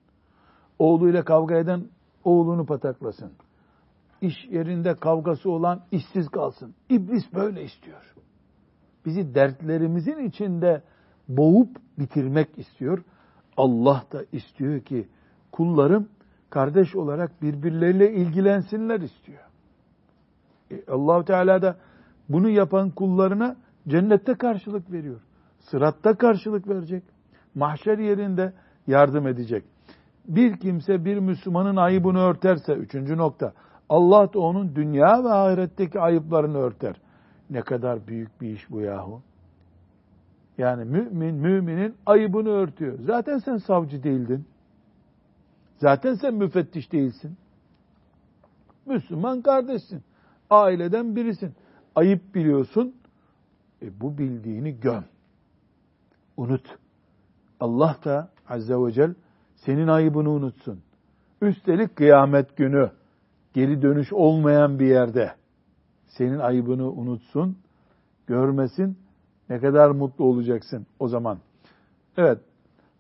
Oğluyla 0.79 1.25
kavga 1.25 1.57
eden 1.57 1.85
oğlunu 2.25 2.67
pataklasın. 2.67 3.33
İş 4.21 4.49
yerinde 4.51 4.95
kavgası 4.95 5.51
olan 5.51 5.83
işsiz 5.93 6.29
kalsın. 6.29 6.75
İblis 6.89 7.35
böyle 7.35 7.65
istiyor. 7.65 8.15
Bizi 9.07 9.35
dertlerimizin 9.35 10.19
içinde 10.19 10.83
boğup 11.29 11.77
bitirmek 11.99 12.59
istiyor. 12.59 13.03
Allah 13.57 14.05
da 14.13 14.25
istiyor 14.33 14.81
ki 14.81 15.09
kullarım 15.53 16.09
kardeş 16.51 16.97
olarak 16.97 17.43
birbirleriyle 17.43 18.13
ilgilensinler 18.13 19.01
istiyor. 19.01 19.43
E, 20.71 20.85
allah 20.91 21.25
Teala 21.25 21.63
da 21.63 21.77
bunu 22.29 22.49
yapan 22.49 22.91
kullarına 22.91 23.57
cennette 23.89 24.35
karşılık 24.35 24.93
veriyor. 24.93 25.21
Sıratta 25.61 26.15
karşılık 26.15 26.69
verecek. 26.69 27.03
Mahşer 27.55 27.99
yerinde 27.99 28.53
yardım 28.87 29.27
edecek. 29.27 29.65
Bir 30.29 30.57
kimse 30.57 31.05
bir 31.05 31.19
Müslümanın 31.19 31.77
ayıbını 31.77 32.19
örterse, 32.19 32.73
üçüncü 32.73 33.17
nokta, 33.17 33.53
Allah 33.89 34.33
da 34.33 34.39
onun 34.39 34.77
dünya 34.77 35.25
ve 35.25 35.29
ahiretteki 35.29 36.01
ayıplarını 36.01 36.59
örter. 36.59 36.97
Ne 37.51 37.61
kadar 37.61 38.07
büyük 38.07 38.41
bir 38.41 38.49
iş 38.49 38.71
bu 38.71 38.81
yahu. 38.81 39.23
Yani 40.59 40.85
mümin, 40.85 41.35
müminin 41.35 41.95
ayıbını 42.07 42.49
örtüyor. 42.49 42.99
Zaten 42.99 43.39
sen 43.39 43.57
savcı 43.57 44.03
değildin. 44.03 44.45
Zaten 45.77 46.15
sen 46.15 46.35
müfettiş 46.35 46.93
değilsin. 46.93 47.37
Müslüman 48.87 49.43
kardeşsin. 49.43 50.03
Aileden 50.51 51.17
birisin. 51.17 51.55
Ayıp 51.95 52.35
biliyorsun. 52.35 52.95
E 53.83 54.01
bu 54.01 54.19
bildiğini 54.19 54.81
göm. 54.81 55.05
Unut. 56.37 56.79
Allah 57.61 57.97
da 58.05 58.31
Azze 58.49 58.75
ve 58.75 58.93
Celle 58.93 59.15
senin 59.57 59.89
ayıbını 59.89 60.31
unutsun. 60.31 60.81
Üstelik 61.43 61.97
kıyamet 61.97 62.57
günü 62.57 62.91
geri 63.55 63.83
dönüş 63.83 64.13
olmayan 64.13 64.79
bir 64.79 64.87
yerde 64.87 65.35
senin 66.07 66.39
ayıbını 66.39 66.91
unutsun, 66.91 67.59
görmesin. 68.27 68.99
Ne 69.51 69.61
kadar 69.61 69.91
mutlu 69.91 70.25
olacaksın 70.25 70.87
o 70.99 71.09
zaman. 71.09 71.39
Evet. 72.17 72.39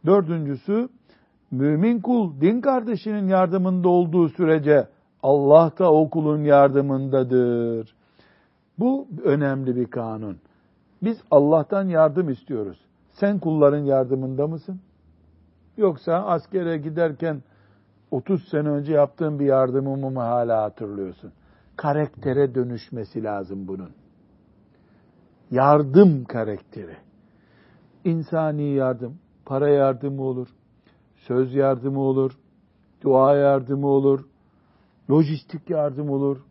Dördüncüsü 0.07 0.88
mümin 1.50 2.00
kul 2.00 2.40
din 2.40 2.61
kardeşinin 2.61 3.28
yardımında 3.28 3.88
olduğu 3.88 4.28
sürece 4.28 4.88
Allah 5.22 5.72
da 5.78 5.92
o 5.92 6.11
kulun 6.11 6.44
yardımındadır. 6.44 7.94
Bu 8.78 9.09
önemli 9.24 9.76
bir 9.76 9.87
kanun. 9.87 10.37
Biz 11.02 11.18
Allah'tan 11.30 11.88
yardım 11.88 12.30
istiyoruz. 12.30 12.78
Sen 13.12 13.38
kulların 13.38 13.85
yardımında 13.85 14.46
mısın? 14.46 14.80
Yoksa 15.76 16.12
askere 16.14 16.78
giderken 16.78 17.42
30 18.11 18.48
sene 18.48 18.68
önce 18.68 18.92
yaptığın 18.92 19.38
bir 19.38 19.46
yardımımı 19.46 20.11
mı 20.11 20.20
hala 20.20 20.62
hatırlıyorsun? 20.62 21.33
Karaktere 21.76 22.54
dönüşmesi 22.54 23.24
lazım 23.24 23.68
bunun. 23.68 23.90
Yardım 25.50 26.24
karakteri. 26.24 26.96
İnsani 28.04 28.62
yardım, 28.62 29.18
para 29.44 29.68
yardımı 29.68 30.22
olur, 30.22 30.48
söz 31.16 31.54
yardımı 31.54 32.00
olur, 32.00 32.38
dua 33.02 33.37
yardımı 33.37 33.87
olur, 33.87 34.24
lojistik 35.11 35.70
yardım 35.70 36.11
olur. 36.11 36.44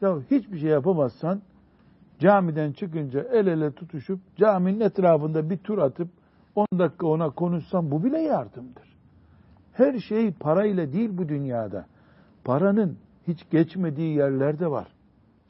Ya 0.00 0.16
hiçbir 0.30 0.58
şey 0.58 0.70
yapamazsan 0.70 1.42
camiden 2.18 2.72
çıkınca 2.72 3.20
el 3.20 3.46
ele 3.46 3.72
tutuşup 3.72 4.20
caminin 4.36 4.80
etrafında 4.80 5.50
bir 5.50 5.58
tur 5.58 5.78
atıp 5.78 6.08
10 6.54 6.66
dakika 6.78 7.06
ona 7.06 7.30
konuşsam 7.30 7.90
bu 7.90 8.04
bile 8.04 8.18
yardımdır. 8.18 8.96
Her 9.72 9.98
şey 9.98 10.32
parayla 10.32 10.92
değil 10.92 11.10
bu 11.12 11.28
dünyada. 11.28 11.86
Paranın 12.44 12.98
hiç 13.28 13.50
geçmediği 13.50 14.16
yerler 14.16 14.58
de 14.58 14.70
var. 14.70 14.88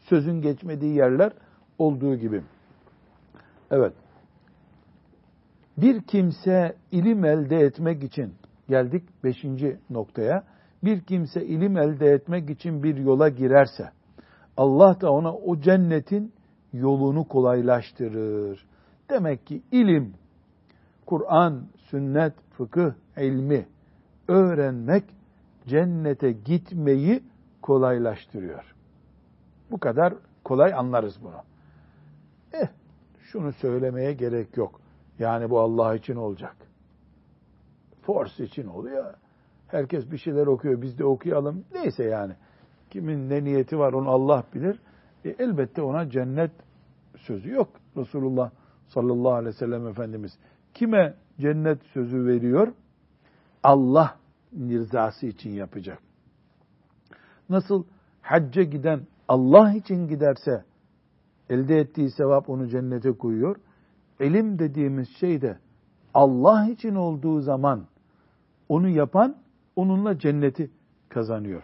Sözün 0.01 0.41
geçmediği 0.43 0.97
yerler 0.97 1.33
olduğu 1.79 2.17
gibi. 2.17 2.43
Evet. 3.71 3.93
Bir 5.77 6.03
kimse 6.03 6.77
ilim 6.91 7.25
elde 7.25 7.57
etmek 7.57 8.03
için 8.03 8.35
geldik 8.69 9.25
beşinci 9.25 9.79
noktaya. 9.91 10.45
Bir 10.85 11.01
kimse 11.01 11.47
ilim 11.47 11.77
elde 11.77 12.07
etmek 12.07 12.51
için 12.51 12.83
bir 12.83 12.97
yola 12.97 13.29
girerse 13.29 13.91
Allah 14.57 15.01
da 15.01 15.13
ona 15.13 15.35
o 15.35 15.61
cennetin 15.61 16.33
yolunu 16.73 17.29
kolaylaştırır. 17.29 18.67
Demek 19.11 19.47
ki 19.47 19.63
ilim, 19.73 20.15
Kur'an, 21.07 21.67
sünnet, 21.77 22.33
fıkıh, 22.51 22.93
ilmi 23.17 23.67
öğrenmek 24.29 25.05
cennete 25.67 26.33
gitmeyi 26.33 27.23
kolaylaştırıyor. 27.63 28.75
Bu 29.71 29.79
kadar 29.79 30.15
kolay 30.45 30.75
anlarız 30.75 31.15
bunu. 31.23 31.43
Eh, 32.53 32.69
şunu 33.33 33.53
söylemeye 33.53 34.13
gerek 34.13 34.57
yok. 34.57 34.81
Yani 35.19 35.51
bu 35.51 35.61
Allah 35.61 35.95
için 35.95 36.15
olacak. 36.15 36.57
Force 38.03 38.45
için 38.45 38.67
oluyor. 38.67 39.15
Herkes 39.67 40.11
bir 40.11 40.19
şeyler 40.19 40.47
okuyor, 40.47 40.83
biz 40.83 40.99
de 40.99 41.05
okuyalım. 41.05 41.65
Neyse 41.75 42.05
yani. 42.05 42.35
Kimin 42.91 43.31
ne 43.31 43.45
niyeti 43.45 43.79
var 43.79 43.93
onu 43.93 44.09
Allah 44.09 44.45
bilir. 44.55 44.81
E, 45.25 45.29
elbette 45.29 45.83
ona 45.83 46.11
cennet 46.11 46.51
sözü 47.17 47.51
yok. 47.51 47.69
Resulullah 47.97 48.51
sallallahu 48.89 49.33
aleyhi 49.33 49.55
ve 49.55 49.59
sellem 49.59 49.87
Efendimiz 49.87 50.39
kime 50.75 51.15
cennet 51.41 51.83
sözü 51.83 52.27
veriyor? 52.27 52.73
Allah 53.63 54.17
rızası 54.53 55.27
için 55.27 55.51
yapacak. 55.51 55.99
Nasıl 57.49 57.85
hacca 58.23 58.63
giden 58.63 59.07
Allah 59.29 59.73
için 59.73 60.09
giderse 60.09 60.65
elde 61.51 61.79
ettiği 61.79 62.11
sevap 62.11 62.51
onu 62.51 62.69
cennete 62.69 63.13
koyuyor. 63.13 63.57
Elim 64.21 64.59
dediğimiz 64.59 65.09
şey 65.09 65.43
de 65.43 65.59
Allah 66.15 66.69
için 66.69 66.95
olduğu 66.95 67.41
zaman 67.41 67.87
onu 68.69 68.89
yapan 68.89 69.37
onunla 69.77 70.19
cenneti 70.19 70.71
kazanıyor. 71.09 71.63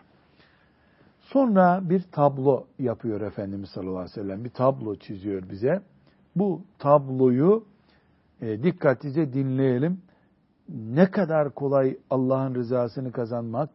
Sonra 1.20 1.80
bir 1.90 2.02
tablo 2.12 2.66
yapıyor 2.78 3.20
Efendimiz 3.20 3.70
sallallahu 3.70 3.98
aleyhi 3.98 4.10
ve 4.10 4.22
sellem. 4.22 4.44
Bir 4.44 4.50
tablo 4.50 4.96
çiziyor 4.96 5.50
bize. 5.50 5.82
Bu 6.36 6.62
tabloyu 6.78 7.64
e, 8.40 8.62
dikkatlice 8.62 9.32
dinleyelim. 9.32 10.00
Ne 10.68 11.10
kadar 11.10 11.54
kolay 11.54 11.98
Allah'ın 12.10 12.54
rızasını 12.54 13.12
kazanmak, 13.12 13.70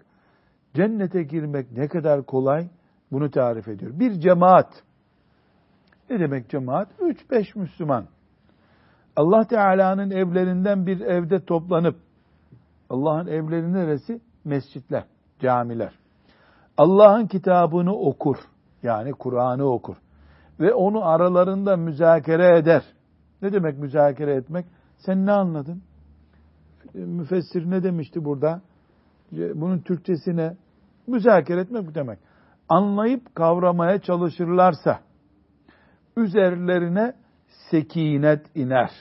cennete 0.74 1.24
girmek 1.24 1.72
ne 1.72 1.88
kadar 1.88 2.26
kolay 2.26 2.68
bunu 3.12 3.32
tarif 3.32 3.68
ediyor. 3.68 4.00
Bir 4.00 4.12
cemaat. 4.12 4.84
Ne 6.12 6.20
demek 6.20 6.50
cemaat? 6.50 6.88
Üç 7.00 7.32
beş 7.32 7.56
Müslüman. 7.56 8.06
Allah 9.16 9.48
Teala'nın 9.48 10.12
evlerinden 10.12 10.86
bir 10.86 11.00
evde 11.00 11.46
toplanıp, 11.46 11.96
Allah'ın 12.90 13.28
evleri 13.28 13.74
neresi? 13.74 14.22
Mescitler, 14.46 15.04
camiler. 15.40 15.94
Allah'ın 16.78 17.28
kitabını 17.28 17.96
okur. 17.96 18.36
Yani 18.84 19.12
Kur'an'ı 19.12 19.66
okur. 19.66 19.96
Ve 20.60 20.74
onu 20.74 21.06
aralarında 21.06 21.78
müzakere 21.78 22.58
eder. 22.58 22.84
Ne 23.42 23.54
demek 23.54 23.78
müzakere 23.78 24.36
etmek? 24.36 24.66
Sen 24.98 25.26
ne 25.26 25.32
anladın? 25.32 25.82
Müfessir 26.94 27.70
ne 27.70 27.84
demişti 27.84 28.26
burada? 28.26 28.62
Bunun 29.32 29.80
Türkçesine 29.80 30.58
müzakere 31.08 31.62
etmek 31.62 31.88
bu 31.88 31.96
demek. 31.96 32.20
Anlayıp 32.70 33.36
kavramaya 33.36 34.02
çalışırlarsa 34.02 35.00
üzerlerine 36.18 37.14
sekinet 37.48 38.56
iner. 38.56 38.92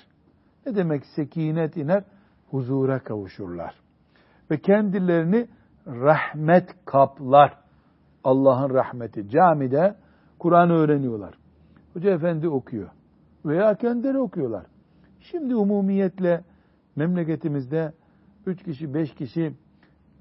Ne 0.67 0.75
demek 0.75 1.07
sekinet 1.07 1.77
iner? 1.77 2.05
Huzura 2.51 2.99
kavuşurlar. 2.99 3.75
Ve 4.51 4.61
kendilerini 4.61 5.49
rahmet 5.87 6.85
kaplar. 6.85 7.59
Allah'ın 8.25 8.71
rahmeti. 8.71 9.29
Camide 9.29 9.97
Kur'an 10.39 10.71
öğreniyorlar. 10.71 11.35
Hoca 11.93 12.11
efendi 12.11 12.49
okuyor. 12.49 12.89
Veya 13.45 13.75
kendileri 13.75 14.19
okuyorlar. 14.19 14.67
Şimdi 15.21 15.55
umumiyetle 15.55 16.45
memleketimizde 16.97 17.93
üç 18.47 18.63
kişi, 18.63 18.95
beş 18.95 19.15
kişi 19.15 19.53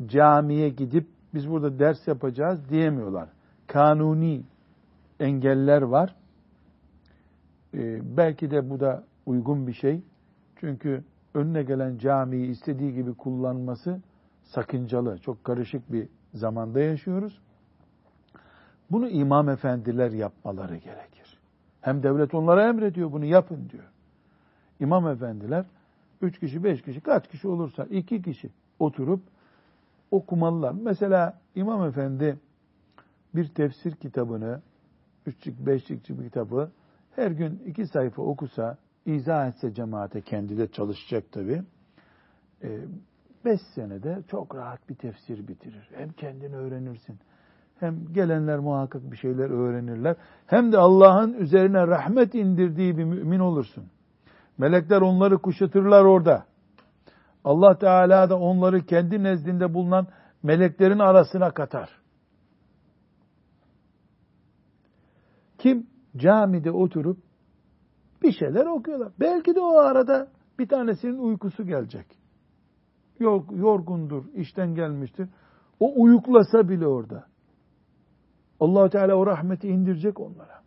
camiye 0.06 0.70
gidip 0.70 1.08
biz 1.34 1.50
burada 1.50 1.80
ders 1.80 2.08
yapacağız 2.08 2.70
diyemiyorlar. 2.70 3.30
Kanuni 3.68 4.44
engeller 5.20 5.82
var. 5.82 6.16
Ee, 7.74 8.17
belki 8.17 8.51
de 8.51 8.70
bu 8.70 8.80
da 8.80 9.03
uygun 9.26 9.67
bir 9.67 9.74
şey. 9.74 10.01
Çünkü 10.55 11.03
önüne 11.34 11.63
gelen 11.63 11.97
camiyi 11.97 12.49
istediği 12.49 12.93
gibi 12.93 13.13
kullanması 13.13 13.99
sakıncalı. 14.43 15.17
Çok 15.17 15.43
karışık 15.43 15.91
bir 15.91 16.07
zamanda 16.34 16.80
yaşıyoruz. 16.80 17.39
Bunu 18.91 19.09
imam 19.09 19.49
efendiler 19.49 20.11
yapmaları 20.11 20.78
gerekir. 20.78 21.39
Hem 21.82 22.03
devlet 22.03 22.34
onlara 22.34 22.67
emrediyor 22.67 23.11
bunu 23.11 23.26
yapın 23.26 23.70
diyor. 23.70 23.84
İmam 24.80 25.07
efendiler 25.07 25.65
üç 26.22 26.39
kişi, 26.39 26.63
beş 26.63 26.82
kişi, 26.82 27.01
kaç 27.01 27.28
kişi 27.28 27.47
olursa 27.47 27.84
iki 27.84 28.22
kişi 28.22 28.49
oturup 28.80 29.22
okumalılar. 30.11 30.76
Mesela 30.82 31.39
İmam 31.55 31.84
Efendi 31.84 32.38
bir 33.36 33.47
tefsir 33.47 33.91
kitabını, 33.95 34.61
üçlük, 35.26 35.65
beşlikçi 35.65 36.20
bir 36.20 36.24
kitabı 36.24 36.72
her 37.20 37.32
gün 37.32 37.61
iki 37.65 37.88
sayfa 37.88 38.22
okusa, 38.22 38.78
izah 39.05 39.47
etse 39.47 39.74
cemaate, 39.74 40.22
kendi 40.22 40.57
de 40.57 40.72
çalışacak 40.72 41.32
tabi. 41.32 41.63
E, 42.63 42.80
beş 43.45 43.61
senede 43.76 44.24
çok 44.28 44.55
rahat 44.55 44.89
bir 44.89 44.95
tefsir 44.95 45.47
bitirir. 45.47 45.89
Hem 45.95 46.11
kendini 46.11 46.55
öğrenirsin, 46.55 47.20
hem 47.80 48.13
gelenler 48.13 48.59
muhakkak 48.59 49.11
bir 49.11 49.17
şeyler 49.17 49.49
öğrenirler. 49.49 50.15
Hem 50.45 50.72
de 50.72 50.78
Allah'ın 50.78 51.34
üzerine 51.34 51.88
rahmet 51.88 52.36
indirdiği 52.36 52.97
bir 52.97 53.03
mümin 53.03 53.39
olursun. 53.39 53.86
Melekler 54.57 55.01
onları 55.01 55.38
kuşatırlar 55.38 56.03
orada. 56.03 56.45
Allah 57.43 57.78
Teala 57.78 58.30
da 58.30 58.39
onları 58.39 58.86
kendi 58.86 59.24
nezdinde 59.24 59.74
bulunan 59.74 60.07
meleklerin 60.43 60.99
arasına 60.99 61.51
katar. 61.51 61.89
Kim 65.57 65.88
camide 66.20 66.72
oturup 66.72 67.17
bir 68.24 68.32
şeyler 68.32 68.65
okuyorlar. 68.65 69.11
Belki 69.20 69.55
de 69.55 69.59
o 69.59 69.78
arada 69.78 70.28
bir 70.59 70.67
tanesinin 70.67 71.17
uykusu 71.17 71.65
gelecek. 71.65 72.05
Yorgundur, 73.20 74.24
işten 74.34 74.76
gelmiştir. 74.76 75.30
O 75.80 76.01
uyuklasa 76.01 76.70
bile 76.70 76.88
orada. 76.88 77.26
allah 78.59 78.89
Teala 78.89 79.15
o 79.15 79.26
rahmeti 79.26 79.67
indirecek 79.67 80.20
onlara. 80.20 80.61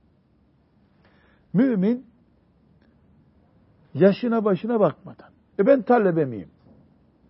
Mümin 1.52 2.06
yaşına 3.94 4.44
başına 4.44 4.80
bakmadan. 4.80 5.30
E 5.58 5.66
ben 5.66 5.82
talebe 5.82 6.24
miyim? 6.24 6.48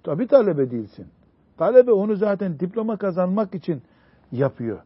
Tabi 0.02 0.26
talebe 0.26 0.70
değilsin. 0.70 1.06
Talebe 1.56 1.92
onu 1.92 2.16
zaten 2.16 2.60
diploma 2.60 2.96
kazanmak 2.96 3.54
için 3.54 3.82
yapıyor. 4.32 4.82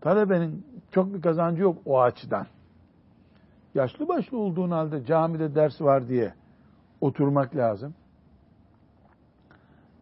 Talebenin 0.00 0.66
çok 0.90 1.14
bir 1.14 1.22
kazancı 1.22 1.62
yok 1.62 1.78
o 1.84 2.00
açıdan. 2.00 2.46
Yaşlı 3.76 4.08
başlı 4.08 4.38
olduğun 4.38 4.70
halde 4.70 5.04
camide 5.04 5.54
ders 5.54 5.80
var 5.80 6.08
diye 6.08 6.34
oturmak 7.00 7.56
lazım. 7.56 7.94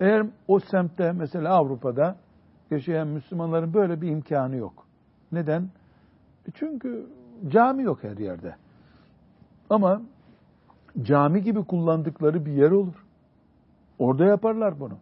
Eğer 0.01 0.27
o 0.49 0.61
semtte 0.61 1.12
mesela 1.12 1.55
Avrupa'da 1.55 2.16
yaşayan 2.70 3.09
Müslümanların 3.09 3.75
böyle 3.75 4.01
bir 4.01 4.09
imkanı 4.09 4.57
yok. 4.57 4.87
Neden? 5.33 5.62
E 6.49 6.51
çünkü 6.55 7.07
cami 7.49 7.83
yok 7.83 8.05
her 8.05 8.16
yerde. 8.16 8.57
Ama 9.70 10.03
cami 11.03 11.43
gibi 11.43 11.64
kullandıkları 11.64 12.47
bir 12.47 12.53
yer 12.53 12.70
olur. 12.70 13.07
Orada 13.99 14.25
yaparlar 14.25 14.81
bunu. 14.81 14.99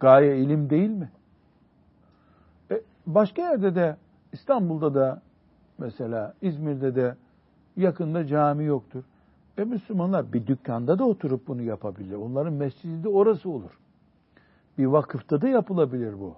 Gaye 0.00 0.38
ilim 0.38 0.70
değil 0.70 0.90
mi? 0.90 1.10
E, 2.70 2.82
başka 3.06 3.42
yerde 3.42 3.74
de 3.74 3.96
İstanbul'da 4.32 4.94
da 4.94 5.22
mesela 5.78 6.34
İzmir'de 6.42 6.94
de 6.94 7.16
yakında 7.80 8.26
cami 8.26 8.64
yoktur. 8.64 9.04
E 9.58 9.64
Müslümanlar 9.64 10.32
bir 10.32 10.46
dükkanda 10.46 10.98
da 10.98 11.04
oturup 11.04 11.48
bunu 11.48 11.62
yapabilir. 11.62 12.14
Onların 12.14 12.52
mescidi 12.52 13.04
de 13.04 13.08
orası 13.08 13.50
olur. 13.50 13.78
Bir 14.78 14.86
vakıfta 14.86 15.42
da 15.42 15.48
yapılabilir 15.48 16.20
bu. 16.20 16.34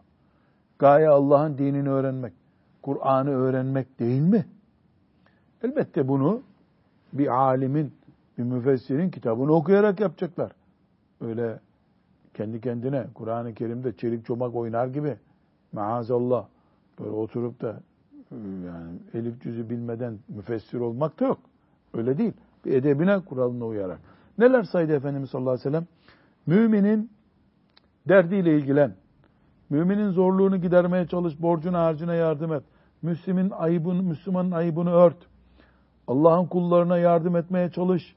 Gaye 0.78 1.09
Allah'ın 1.09 1.59
dinini 1.59 1.90
öğrenmek, 1.90 2.32
Kur'an'ı 2.82 3.30
öğrenmek 3.30 4.01
değil 4.01 4.22
mi? 4.22 4.47
Elbette 5.62 6.09
bunu 6.09 6.43
bir 7.12 7.26
alimin, 7.26 7.93
bir 8.38 8.43
müfessirin 8.43 9.11
kitabını 9.11 9.53
okuyarak 9.53 10.01
yapacaklar. 10.01 10.53
Öyle 11.20 11.61
kendi 12.34 12.61
kendine 12.61 13.07
Kur'an-ı 13.14 13.55
Kerim'de 13.55 13.97
çelik 13.97 14.26
çomak 14.26 14.55
oynar 14.55 14.86
gibi 14.86 15.16
maazallah 15.72 16.47
böyle 16.99 17.11
oturup 17.11 17.61
da 17.61 17.80
yani 18.66 18.99
elif 19.14 19.43
cüzü 19.43 19.70
bilmeden 19.70 20.18
müfessir 20.28 20.80
olmak 20.80 21.20
da 21.20 21.24
yok. 21.24 21.39
Öyle 21.95 22.18
değil. 22.18 22.33
Bir 22.64 22.72
edebine 22.72 23.20
kuralına 23.20 23.66
uyarak. 23.66 24.01
Neler 24.39 24.62
saydı 24.62 24.93
Efendimiz 24.93 25.30
sallallahu 25.30 25.51
aleyhi 25.51 25.68
ve 25.68 25.70
sellem? 25.70 25.87
Müminin 26.47 27.11
derdiyle 28.09 28.59
ilgilen. 28.59 28.95
Müminin 29.70 30.11
zorluğunu 30.11 30.57
gidermeye 30.57 31.07
çalış, 31.07 31.43
borcuna 31.43 31.85
harcına 31.85 32.14
yardım 32.14 32.53
et. 32.53 32.62
Müslümin 33.03 33.51
ayıbını, 33.51 34.03
Müslümanın 34.03 34.51
ayıbını 34.51 34.91
ört. 34.91 35.16
Allah'ın 36.07 36.47
kullarına 36.47 36.99
yardım 36.99 37.37
etmeye 37.37 37.70
çalış. 37.70 38.16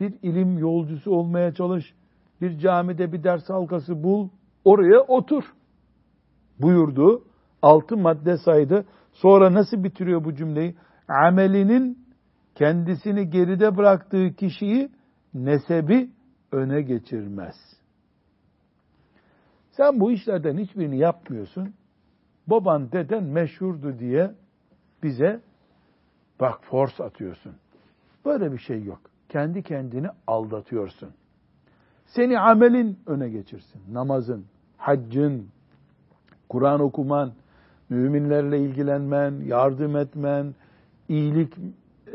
Bir 0.00 0.14
ilim 0.22 0.58
yolcusu 0.58 1.10
olmaya 1.10 1.54
çalış 1.54 1.94
bir 2.40 2.58
camide 2.58 3.12
bir 3.12 3.24
ders 3.24 3.50
halkası 3.50 4.02
bul, 4.02 4.28
oraya 4.64 5.00
otur 5.00 5.44
buyurdu. 6.58 7.22
Altı 7.62 7.96
madde 7.96 8.38
saydı. 8.38 8.84
Sonra 9.14 9.54
nasıl 9.54 9.84
bitiriyor 9.84 10.24
bu 10.24 10.34
cümleyi? 10.34 10.76
Amelinin 11.08 11.98
kendisini 12.54 13.30
geride 13.30 13.76
bıraktığı 13.76 14.34
kişiyi 14.36 14.90
nesebi 15.34 16.10
öne 16.52 16.82
geçirmez. 16.82 17.54
Sen 19.70 20.00
bu 20.00 20.12
işlerden 20.12 20.58
hiçbirini 20.58 20.98
yapmıyorsun. 20.98 21.74
Baban 22.46 22.92
deden 22.92 23.24
meşhurdu 23.24 23.98
diye 23.98 24.34
bize 25.02 25.40
bak 26.40 26.60
force 26.64 27.04
atıyorsun. 27.04 27.56
Böyle 28.24 28.52
bir 28.52 28.58
şey 28.58 28.82
yok. 28.82 29.00
Kendi 29.28 29.62
kendini 29.62 30.08
aldatıyorsun. 30.26 31.10
Seni 32.06 32.38
amelin 32.38 32.98
öne 33.06 33.28
geçirsin. 33.28 33.82
Namazın, 33.92 34.46
haccın, 34.76 35.48
Kur'an 36.48 36.80
okuman, 36.80 37.32
müminlerle 37.88 38.58
ilgilenmen, 38.58 39.34
yardım 39.46 39.96
etmen, 39.96 40.54
iyilik 41.08 41.54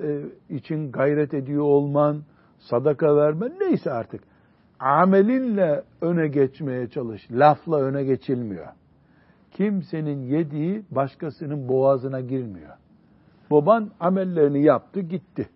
e, 0.03 0.21
için 0.49 0.91
gayret 0.91 1.33
ediyor 1.33 1.63
olman, 1.63 2.23
sadaka 2.59 3.15
vermen 3.15 3.53
neyse 3.59 3.91
artık. 3.91 4.23
Amelinle 4.79 5.83
öne 6.01 6.27
geçmeye 6.27 6.87
çalış. 6.89 7.31
Lafla 7.31 7.81
öne 7.81 8.03
geçilmiyor. 8.03 8.67
Kimsenin 9.51 10.21
yediği 10.21 10.83
başkasının 10.91 11.67
boğazına 11.69 12.21
girmiyor. 12.21 12.75
Baban 13.51 13.91
amellerini 13.99 14.63
yaptı 14.63 14.99
gitti. 14.99 15.49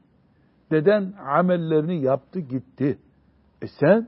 Deden 0.72 1.14
amellerini 1.28 2.02
yaptı 2.02 2.40
gitti. 2.40 2.98
E 3.62 3.68
sen 3.80 4.08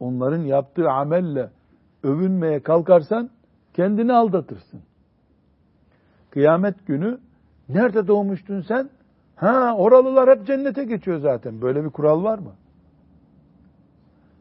onların 0.00 0.42
yaptığı 0.42 0.90
amelle 0.90 1.50
övünmeye 2.02 2.62
kalkarsan 2.62 3.30
kendini 3.74 4.12
aldatırsın. 4.12 4.82
Kıyamet 6.34 6.86
günü 6.86 7.18
nerede 7.68 8.06
doğmuştun 8.06 8.60
sen? 8.60 8.90
Ha 9.36 9.74
oralılar 9.76 10.30
hep 10.30 10.46
cennete 10.46 10.84
geçiyor 10.84 11.18
zaten. 11.18 11.62
Böyle 11.62 11.84
bir 11.84 11.90
kural 11.90 12.24
var 12.24 12.38
mı? 12.38 12.52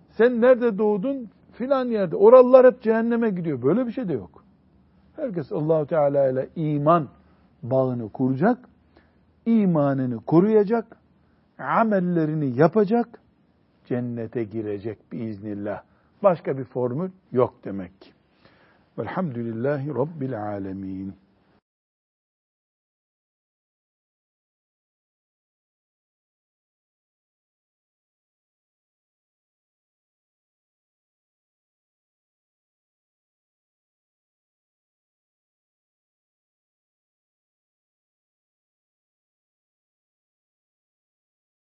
Sen 0.10 0.42
nerede 0.42 0.78
doğdun? 0.78 1.30
Filan 1.52 1.86
yerde. 1.86 2.16
Oralılar 2.16 2.66
hep 2.66 2.82
cehenneme 2.82 3.30
gidiyor. 3.30 3.62
Böyle 3.62 3.88
bir 3.88 3.92
şey 3.92 4.08
de 4.08 4.14
yok. 4.14 4.44
Herkes 5.16 5.52
Allahu 5.52 5.88
Teala 5.88 6.30
ile 6.30 6.50
iman 6.56 7.08
bağını 7.64 8.10
kuracak. 8.10 8.58
imanını 9.46 10.20
koruyacak. 10.22 10.98
Amellerini 11.60 12.60
yapacak 12.60 13.20
cennete 13.86 14.44
girecek 14.44 15.12
biiznillah. 15.12 15.82
Başka 16.24 16.58
bir 16.58 16.64
formül 16.64 17.10
yok 17.32 17.54
demek 17.66 18.02
ki. 18.02 18.12
Velhamdülillahi 19.00 19.90
Rabbil 19.90 20.44
alemin. 20.44 21.23